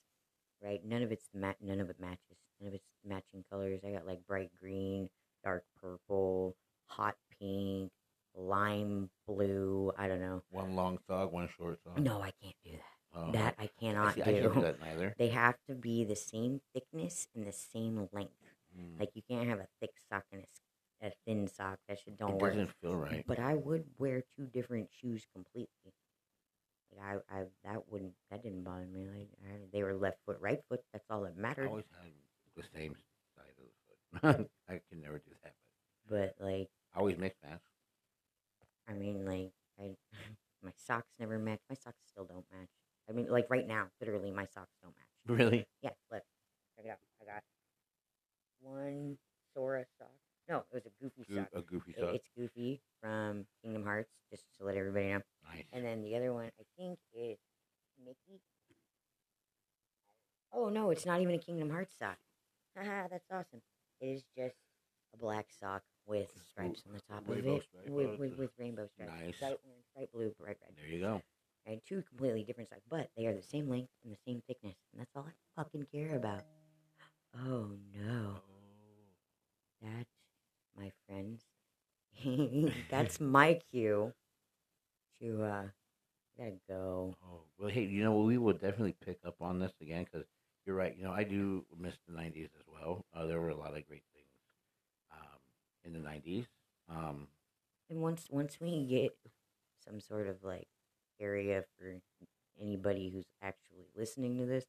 Right, 0.63 0.81
none 0.85 1.03
of 1.03 1.11
it's 1.11 1.27
ma- 1.33 1.53
none 1.61 1.79
of 1.81 1.89
it 1.89 1.99
matches. 1.99 2.37
None 2.61 2.69
of 2.69 2.73
it's 2.75 2.85
matching 3.05 3.43
colors. 3.49 3.81
I 3.85 3.91
got 3.91 4.07
like 4.07 4.25
bright 4.25 4.51
green, 4.61 5.09
dark 5.43 5.65
purple, 5.81 6.55
hot 6.87 7.15
pink, 7.39 7.91
lime 8.33 9.09
blue. 9.27 9.91
I 9.97 10.07
don't 10.07 10.21
know. 10.21 10.41
one 10.51 10.73
long 10.75 10.99
sock, 11.07 11.33
one 11.33 11.49
short 11.57 11.79
sock. 11.83 11.99
No, 11.99 12.21
I 12.21 12.31
can't 12.41 12.55
do 12.63 12.71
that. 12.71 12.79
Oh. 13.15 13.31
That 13.33 13.55
I 13.59 13.63
I, 13.63 13.69
cannot 13.79 14.15
see, 14.15 14.21
I 14.21 14.25
can't 14.25 14.43
do 14.43 14.53
do. 14.53 14.61
that 14.61 14.79
neither. 14.79 15.13
They 15.19 15.27
have 15.29 15.55
to 15.67 15.75
be 15.75 16.05
the 16.05 16.15
same 16.15 16.61
thickness 16.73 17.27
and 17.35 17.45
the 17.45 17.51
same 17.51 18.07
length. 18.13 18.31
Mm. 18.79 18.99
Like 18.99 19.09
you 19.15 19.21
can't 19.29 19.49
have 19.49 19.59
a 19.59 19.67
thick 19.81 19.91
sock 20.09 20.23
and 20.31 20.41
a, 20.41 20.45
s- 20.45 21.11
a 21.11 21.13
thin 21.27 21.47
sock. 21.49 21.77
That 21.89 21.99
shit 21.99 22.12
don't 22.27 22.35
it 22.37 22.41
work. 22.41 22.51
doesn't 22.53 22.71
feel 22.81 22.95
right. 22.95 23.23
But 23.27 23.39
I 23.39 23.55
would 23.55 23.85
wear 23.97 24.23
two 24.37 24.45
different 24.47 24.89
shoes 25.01 25.25
completely. 25.33 25.67
Like 26.95 27.21
I, 27.31 27.39
I 27.39 27.43
that 27.65 27.91
wouldn't 27.91 28.13
that 28.31 28.43
didn't 28.43 28.63
bother 28.63 28.85
me. 28.85 29.07
Like 29.07 29.29
I, 29.45 29.55
they 29.71 29.83
were 29.83 29.93
left 29.95 30.17
foot, 30.25 30.37
right 30.39 30.59
foot. 30.69 30.81
That's 30.93 31.05
all 31.09 31.21
that 31.21 31.33
I 31.37 31.41
mattered. 31.41 31.67
always 31.67 31.85
had 32.01 32.11
the 32.55 32.63
same 32.75 32.95
side 33.35 33.45
of 33.57 34.21
the 34.21 34.33
foot. 34.37 34.49
I 34.69 34.73
can 34.89 35.01
never 35.01 35.17
do 35.17 35.31
that. 35.43 35.53
But 36.07 36.35
But 36.37 36.45
like 36.45 36.69
I 36.95 36.99
always 36.99 37.17
mix 37.17 37.35
match. 37.43 37.59
I 38.87 38.93
mean, 38.93 39.25
like 39.25 39.51
I 39.79 39.95
my 40.63 40.71
socks 40.75 41.09
never 41.19 41.39
match. 41.39 41.59
My 41.69 41.75
socks 41.75 41.97
still 42.11 42.25
don't 42.25 42.45
match. 42.51 42.69
I 43.09 43.13
mean, 43.13 43.27
like 43.29 43.47
right 43.49 43.67
now, 43.67 43.87
literally, 43.99 44.31
my 44.31 44.45
socks 44.45 44.75
don't 44.81 44.93
match. 44.95 45.07
Really? 45.39 45.65
Yeah, 45.81 45.89
look, 46.11 46.21
check 46.75 46.85
it 46.85 46.89
out. 46.89 46.97
I 47.21 47.25
got 47.25 47.43
one 48.61 49.17
Sora 49.53 49.85
sock. 49.97 50.09
No, 50.49 50.57
it 50.57 50.65
was 50.73 50.85
a 50.85 50.89
goofy 51.01 51.23
Goo- 51.27 51.35
sock. 51.37 51.49
a 51.53 51.61
goofy 51.61 51.93
It- 51.97 51.99
sock. 52.01 52.15
It's 52.15 52.27
Goofy 52.37 52.81
from 53.01 53.45
Kingdom 53.61 53.83
Hearts, 53.83 54.11
just 54.29 54.43
to 54.59 54.65
let 54.65 54.75
everybody 54.75 55.07
know. 55.09 55.21
Nice. 55.49 55.63
And 55.71 55.85
then 55.85 56.01
the 56.01 56.15
other 56.17 56.33
one, 56.33 56.51
I 56.59 56.63
think, 56.77 56.99
is 57.13 57.37
Mickey. 58.03 58.41
Oh 60.51 60.69
no, 60.69 60.82
it's 60.93 61.05
not 61.05 61.21
even 61.21 61.35
a 61.35 61.39
Kingdom 61.39 61.69
Hearts 61.69 61.95
sock. 61.97 62.17
Haha, 62.77 63.07
that's 63.09 63.29
awesome. 63.31 63.61
It 64.01 64.05
is 64.07 64.23
just 64.37 64.55
a 65.13 65.17
black 65.17 65.47
sock 65.59 65.83
with 66.07 66.29
stripes 66.49 66.83
on 66.87 66.93
the 66.93 67.01
top 67.09 67.27
of 67.27 67.37
it, 67.37 67.43
stripe. 67.63 67.89
with, 67.89 68.07
Oh, 68.07 68.15
with, 68.19 68.37
with 68.37 68.49
rainbow 68.57 68.87
stripes. 68.93 69.11
nice. 69.11 69.39
Bright 69.39 69.57
orange, 69.65 69.85
bright 69.95 70.11
blue, 70.11 70.33
bright 70.39 70.57
red. 70.61 70.75
There 70.77 70.87
you 70.87 70.99
go. 70.99 71.21
And 71.65 71.79
two 71.87 72.03
completely 72.09 72.43
different 72.43 72.69
socks, 72.69 72.81
but 72.89 73.09
they 73.15 73.25
are 73.27 73.33
the 73.33 73.41
same 73.41 73.69
length 73.69 73.89
and 74.03 74.11
the 74.13 74.17
same 74.27 74.41
thickness, 74.47 74.75
and 74.91 74.99
that's 74.99 75.11
all 75.15 75.25
I 75.27 75.61
fucking 75.61 75.85
care 75.93 76.15
about. 76.17 76.43
Oh 77.35 77.69
no, 77.95 78.35
that, 79.81 80.05
my 80.77 80.91
friends, 81.07 81.43
that's 82.89 83.19
my 83.21 83.59
cue 83.71 84.13
to 85.21 85.43
uh, 85.43 85.63
I 86.39 86.43
gotta 86.43 86.55
go. 86.67 87.15
Oh 87.25 87.41
well, 87.57 87.69
hey, 87.69 87.83
you 87.85 88.03
know 88.03 88.11
what 88.11 88.25
we 88.25 88.37
will 88.37 88.53
definitely 88.53 88.95
pick 89.03 89.19
up 89.25 89.35
on 89.41 89.59
this 89.59 89.71
again 89.81 90.03
because 90.11 90.27
you're 90.65 90.75
right. 90.75 90.95
You 90.97 91.03
know 91.05 91.11
I 91.11 91.23
do 91.23 91.65
miss 91.77 91.95
the 92.07 92.13
'90s 92.15 92.49
as 92.57 92.65
well. 92.67 93.05
Uh, 93.15 93.25
there 93.25 93.39
were 93.41 93.49
a 93.49 93.55
lot 93.55 93.75
of 93.77 93.85
great 93.87 94.03
things 94.13 94.27
um, 95.11 95.39
in 95.83 95.93
the 95.93 95.99
'90s. 95.99 96.45
Um, 96.89 97.27
And 97.89 98.01
once 98.01 98.27
once 98.29 98.59
we 98.59 98.85
get 98.85 99.11
some 99.85 99.99
sort 99.99 100.27
of 100.27 100.43
like 100.43 100.67
area 101.19 101.63
for 101.77 101.99
anybody 102.59 103.09
who's 103.09 103.25
actually 103.41 103.85
listening 103.95 104.37
to 104.37 104.45
this 104.45 104.65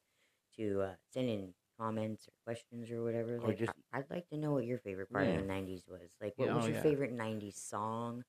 to 0.57 0.81
uh, 0.81 0.93
send 1.13 1.29
in 1.29 1.53
comments 1.79 2.27
or 2.27 2.33
questions 2.45 2.89
or 2.91 3.03
whatever, 3.03 3.37
Or 3.37 3.49
like, 3.49 3.57
just- 3.59 3.73
I, 3.91 3.97
would 3.97 4.09
like 4.09 4.27
to 4.29 4.37
know 4.37 4.53
what 4.53 4.65
your 4.65 4.77
favorite 4.77 5.09
part 5.11 5.25
Yeah. 5.25 5.35
of 5.35 5.41
the 5.41 5.47
'90s 5.47 5.83
was. 5.87 6.09
Like, 6.21 6.33
what 6.37 6.47
Yeah, 6.47 6.55
was 6.55 6.63
oh, 6.65 6.67
your 6.67 6.75
yeah. 6.77 6.81
favorite 6.83 7.11
'90s 7.13 7.57
song, 7.57 8.23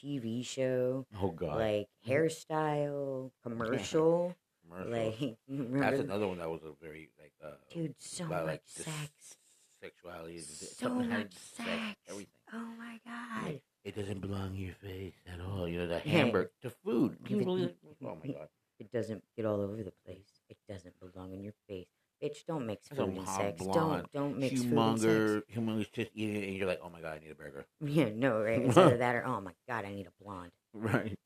TV 0.00 0.42
show, 0.44 1.06
oh 1.20 1.30
God, 1.30 1.56
like 1.58 1.88
hairstyle, 2.06 3.30
commercial? 3.42 4.34
Commercials. 4.62 5.20
like. 5.20 5.36
That's 5.48 6.00
another 6.00 6.26
one 6.28 6.38
that 6.38 6.50
was 6.50 6.62
a 6.62 6.72
very 6.84 7.10
like 7.20 7.32
uh, 7.44 7.50
Dude, 7.72 7.94
so 7.98 8.24
about, 8.24 8.46
much 8.46 8.52
like, 8.52 8.62
sex. 8.66 9.36
sexuality, 9.80 10.40
So 10.40 10.88
much 10.90 11.32
sex. 11.34 11.68
everything. 12.08 12.26
Oh 12.52 12.68
my 12.78 12.98
god. 13.06 13.60
It 13.84 13.96
doesn't 13.96 14.20
belong 14.20 14.54
in 14.54 14.60
your 14.66 14.74
face 14.74 15.14
at 15.32 15.40
all. 15.40 15.66
You 15.66 15.78
know 15.80 15.86
the 15.88 15.98
hamburger, 15.98 16.50
the 16.62 16.70
food. 16.70 17.16
Even- 17.28 17.38
People, 17.40 17.68
oh 18.04 18.18
my 18.22 18.30
God, 18.32 18.48
It 18.78 18.92
doesn't 18.92 19.24
get 19.36 19.44
all 19.44 19.60
over 19.60 19.82
the 19.82 19.92
place. 20.06 20.40
It 20.48 20.56
doesn't 20.68 20.94
belong 21.00 21.32
in 21.32 21.42
your 21.42 21.54
face. 21.68 21.86
Bitch, 22.22 22.44
don't 22.46 22.66
mix 22.66 22.86
food 22.86 23.00
and 23.16 23.26
sex. 23.28 23.60
blonde, 23.60 24.06
Don't 24.12 24.12
don't 24.12 24.38
mix 24.38 24.62
food 24.62 24.72
and 24.78 25.00
sex. 25.00 25.10
humonger, 25.12 25.42
humongous 25.52 25.90
just 25.92 26.10
eating 26.14 26.36
it, 26.36 26.48
and 26.50 26.56
you're 26.56 26.68
like, 26.68 26.78
oh 26.80 26.88
my 26.88 27.00
God, 27.00 27.16
I 27.16 27.18
need 27.24 27.32
a 27.32 27.34
burger. 27.34 27.66
Yeah, 27.84 28.10
no, 28.14 28.40
right? 28.40 28.60
It's 28.62 28.76
either 28.76 28.98
that 28.98 29.16
or 29.16 29.26
oh 29.26 29.40
my 29.40 29.50
god, 29.68 29.84
I 29.84 29.92
need 29.92 30.06
a 30.06 30.24
blonde. 30.24 30.52
Right. 30.74 31.18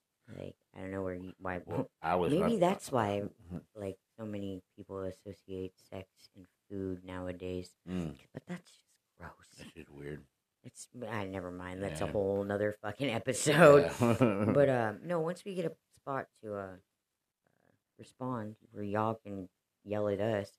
Like 1.19 1.25
I 1.25 1.59
don't 1.59 1.69
know 1.69 1.73
where 1.73 1.73
you 1.73 1.73
why. 1.73 1.77
Well, 1.77 1.91
I 2.03 2.15
was 2.17 2.33
Maybe 2.33 2.57
I- 2.57 2.59
that's 2.59 2.93
why 2.93 3.23
Mhm. 3.53 3.61
like 3.75 3.99
so 4.19 4.25
many 4.27 4.63
people 4.77 5.01
associate 5.01 5.75
sex 5.91 6.09
and 6.37 6.47
food 6.69 7.05
nowadays. 7.05 7.71
Mm, 7.89 8.17
But 8.33 8.43
that's 8.47 8.71
just 8.71 8.81
gross. 9.19 9.31
that's 9.59 9.73
just 9.73 9.91
weird. 9.91 10.25
It's 10.65 10.89
I 11.09 11.27
never 11.27 11.51
mind. 11.51 11.83
That's 11.83 12.01
a 12.01 12.07
whole 12.07 12.43
nother 12.43 12.73
fucking 12.83 13.11
episode. 13.11 13.91
Yeah. 14.01 14.45
but 14.53 14.69
um, 14.69 14.99
no, 15.05 15.21
once 15.21 15.45
we 15.45 15.55
get 15.55 15.65
a 15.67 15.73
spot 16.01 16.27
to 16.43 16.55
uh, 16.55 16.59
uh 16.59 16.77
respond 17.99 18.57
where 18.73 18.83
y'all 18.85 19.15
can 19.25 19.49
yell 19.85 20.09
at 20.09 20.21
us, 20.21 20.51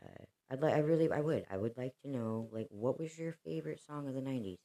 uh, 0.00 0.24
I'd 0.50 0.60
like, 0.62 0.74
I 0.74 0.78
really, 0.78 1.10
I 1.10 1.20
would, 1.20 1.44
I 1.50 1.56
would 1.56 1.76
like 1.76 1.94
to 2.02 2.08
know, 2.08 2.48
like, 2.52 2.68
what 2.70 2.98
was 3.00 3.18
your 3.18 3.32
favorite 3.44 3.80
song 3.80 4.06
of 4.06 4.14
the 4.14 4.20
'90s? 4.20 4.58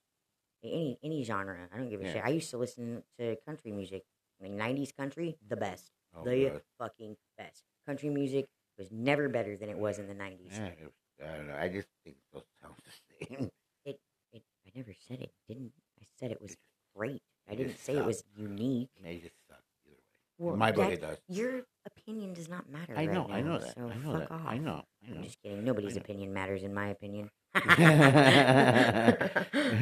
Any 0.63 0.99
any 1.03 1.23
genre, 1.23 1.67
I 1.73 1.77
don't 1.77 1.89
give 1.89 2.01
a 2.01 2.05
Yeah. 2.05 2.13
shit. 2.13 2.25
I 2.25 2.29
used 2.29 2.49
to 2.51 2.57
listen 2.57 3.03
to 3.19 3.35
country 3.47 3.71
music, 3.71 4.03
like 4.41 4.51
'90s 4.51 4.95
country, 4.95 5.37
the 5.47 5.57
best, 5.57 5.91
oh, 6.15 6.23
the 6.23 6.49
God. 6.49 6.61
fucking 6.79 7.15
best. 7.37 7.63
Country 7.85 8.09
music 8.09 8.45
was 8.77 8.91
never 8.91 9.29
better 9.29 9.55
than 9.57 9.69
it 9.69 9.77
was 9.77 9.99
in 9.99 10.07
the 10.07 10.13
'90s. 10.13 10.51
Yeah, 10.51 10.65
it 10.67 10.77
was, 10.83 10.93
I 11.31 11.37
don't 11.37 11.47
know. 11.47 11.57
I 11.59 11.69
just 11.69 11.87
think 12.03 12.17
those 12.33 12.43
sounds 12.61 12.75
the 13.19 13.25
same. 13.25 13.49
It, 13.85 13.99
it, 14.33 14.43
I 14.65 14.71
never 14.75 14.93
said 15.07 15.21
it 15.21 15.31
didn't. 15.47 15.71
I 15.99 16.05
said 16.19 16.31
it 16.31 16.41
was 16.41 16.51
It 16.51 16.57
great. 16.95 17.21
I 17.49 17.55
didn't 17.55 17.79
say 17.79 17.95
it 17.95 18.05
was 18.05 18.23
unique. 18.35 18.89
They 19.01 19.17
just 19.17 19.35
suck 19.49 19.59
either 19.85 19.95
way. 19.95 20.47
Well, 20.49 20.57
my 20.57 20.71
book, 20.71 20.91
it 20.91 21.01
does. 21.01 21.17
Your 21.29 21.63
opinion 21.85 22.33
does 22.33 22.49
not 22.49 22.69
matter. 22.69 22.93
I 22.93 23.05
right 23.05 23.11
know. 23.11 23.27
I 23.31 23.41
now, 23.41 23.53
know 23.53 23.59
that. 23.59 23.73
So 23.75 23.89
I 23.89 23.95
know 23.97 24.11
fuck 24.11 24.29
that. 24.29 24.31
off. 24.31 24.41
I 24.45 24.57
know. 24.57 24.83
I 25.07 25.15
I'm 25.15 25.23
just 25.23 25.41
kidding. 25.41 25.63
Nobody's 25.63 25.97
opinion 25.97 26.33
matters, 26.33 26.63
in 26.63 26.73
my 26.73 26.89
opinion. 26.89 27.29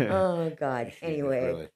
oh 0.10 0.52
God. 0.58 0.94
Anyway, 1.02 1.68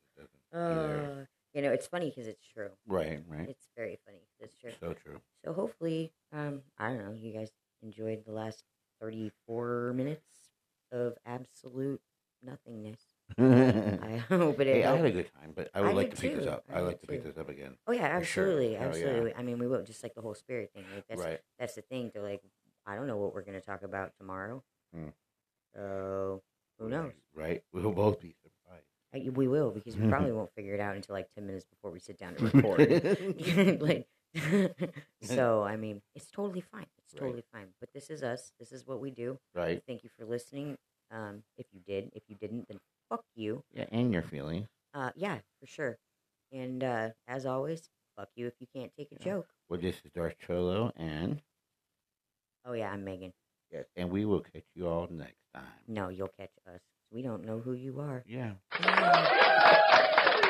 uh, 0.54 1.26
you 1.54 1.62
know 1.62 1.72
it's 1.72 1.88
funny 1.88 2.10
because 2.10 2.28
it's 2.28 2.46
true. 2.48 2.70
right, 2.88 3.22
right. 3.28 3.50
It's 3.50 3.68
very 3.76 3.98
funny. 4.06 4.22
It's 4.40 4.56
true. 4.56 4.72
So 4.80 4.94
true. 4.94 5.20
So 5.44 5.54
hopefully, 5.54 6.12
um, 6.34 6.62
I 6.78 6.90
don't 6.90 7.00
know. 7.06 7.14
You 7.14 7.34
guys 7.34 7.52
enjoyed 7.82 8.26
the 8.26 8.32
last 8.32 8.64
thirty-four 9.02 9.94
minutes 9.96 10.26
of 10.92 11.16
absolute 11.26 12.02
nothingness. 12.44 13.00
I 13.38 14.18
hope 14.30 14.60
it. 14.60 14.68
hey, 14.68 14.84
I 14.86 14.96
had 14.96 15.06
a 15.06 15.12
good 15.12 15.30
time, 15.40 15.54
but 15.56 15.70
I 15.74 15.82
would 15.82 15.92
I 15.92 15.94
like 15.94 16.12
to 16.12 16.22
pick 16.22 16.36
this 16.36 16.48
up. 16.48 16.64
I 16.74 16.78
I 16.78 16.82
like 16.82 17.00
to 17.02 17.08
pick 17.08 17.24
this 17.24 17.38
up 17.38 17.50
again. 17.50 17.78
Oh 17.88 17.92
yeah, 17.92 18.20
For 18.20 18.26
sure. 18.26 18.44
absolutely, 18.46 18.78
Oh, 18.78 18.82
yeah. 18.82 18.88
absolutely. 18.88 19.36
I 19.36 19.44
mean, 19.44 19.60
we 19.60 19.68
will 19.68 19.84
just 19.84 20.04
like 20.04 20.16
the 20.16 20.22
whole 20.22 20.34
spirit 20.36 20.72
thing. 20.74 20.84
Like 20.94 21.06
that's 21.08 21.22
right. 21.22 21.40
that's 21.60 21.76
the 21.76 21.82
thing. 21.84 22.12
To 22.12 22.22
like, 22.22 22.42
I 22.86 22.96
don't 22.96 23.08
know 23.08 23.18
what 23.18 23.34
we're 23.34 23.44
gonna 23.44 23.62
talk 23.62 23.84
about 23.84 24.14
tomorrow. 24.18 24.64
Hmm. 24.94 25.10
So 25.76 26.42
who 26.80 26.90
knows? 26.90 27.14
Right. 27.36 27.64
We'll 27.74 27.92
both 27.92 28.20
be 28.20 28.36
we 29.14 29.48
will 29.48 29.72
because 29.72 29.98
we 29.98 30.08
probably 30.08 30.32
won't 30.32 30.54
figure 30.56 30.74
it 30.74 30.80
out 30.80 30.96
until 30.96 31.14
like 31.16 31.28
ten 31.36 31.46
minutes 31.48 31.66
before 31.66 31.92
we 31.92 32.00
sit 32.00 32.18
down 32.18 32.36
to 32.36 32.46
record. 32.54 33.82
like, 33.82 34.08
so 35.24 35.64
I 35.64 35.76
mean, 35.76 36.02
it's 36.16 36.30
totally 36.32 36.62
fine. 36.62 36.86
It's 37.00 37.14
Right. 37.16 37.22
totally 37.22 37.44
fine. 37.52 37.68
But 37.80 37.90
this 37.94 38.10
is 38.10 38.22
us. 38.24 38.52
This 38.60 38.72
is 38.72 38.86
what 38.86 39.00
we 39.00 39.10
do. 39.12 39.40
right. 39.56 39.82
Thank 39.88 40.04
you 40.04 40.10
for 40.18 40.26
listening. 40.26 40.78
Um, 41.12 41.42
if 41.58 41.66
you 41.72 41.80
did, 41.88 42.12
if 42.14 42.22
you 42.28 42.36
didn't, 42.36 42.68
then 42.68 42.80
fuck 43.10 43.24
you. 43.36 43.64
Yeah, 43.74 43.86
and 43.92 44.14
your 44.14 44.22
feelings. 44.22 44.68
Uh, 44.94 45.10
yeah, 45.16 45.40
for 45.60 45.66
sure. 45.66 45.98
And 46.52 46.84
uh, 46.84 47.10
as 47.28 47.46
always, 47.48 47.90
fuck 48.16 48.30
you 48.36 48.46
if 48.48 48.54
you 48.60 48.68
can't 48.76 48.92
take 48.96 49.12
a 49.12 49.16
Yeah. 49.20 49.34
joke. 49.34 49.48
Well, 49.70 49.80
this 49.80 49.96
is 50.06 50.12
Darth 50.14 50.36
Cholo, 50.46 50.92
and 50.96 51.42
Oh 52.66 52.74
yeah, 52.74 52.92
I'm 52.92 53.04
Megan. 53.04 53.34
yes, 53.72 53.86
and 53.96 54.12
we 54.12 54.26
will 54.26 54.42
catch 54.42 54.66
you 54.76 54.88
all 54.88 55.08
next 55.10 55.38
time. 55.54 55.64
No, 55.88 56.10
you'll 56.10 56.32
catch 56.40 56.52
us. 56.68 56.82
We 57.12 57.22
don't 57.24 57.44
know 57.46 57.60
who 57.60 57.74
you 57.74 58.00
are. 58.00 58.24
Yeah. 58.28 58.54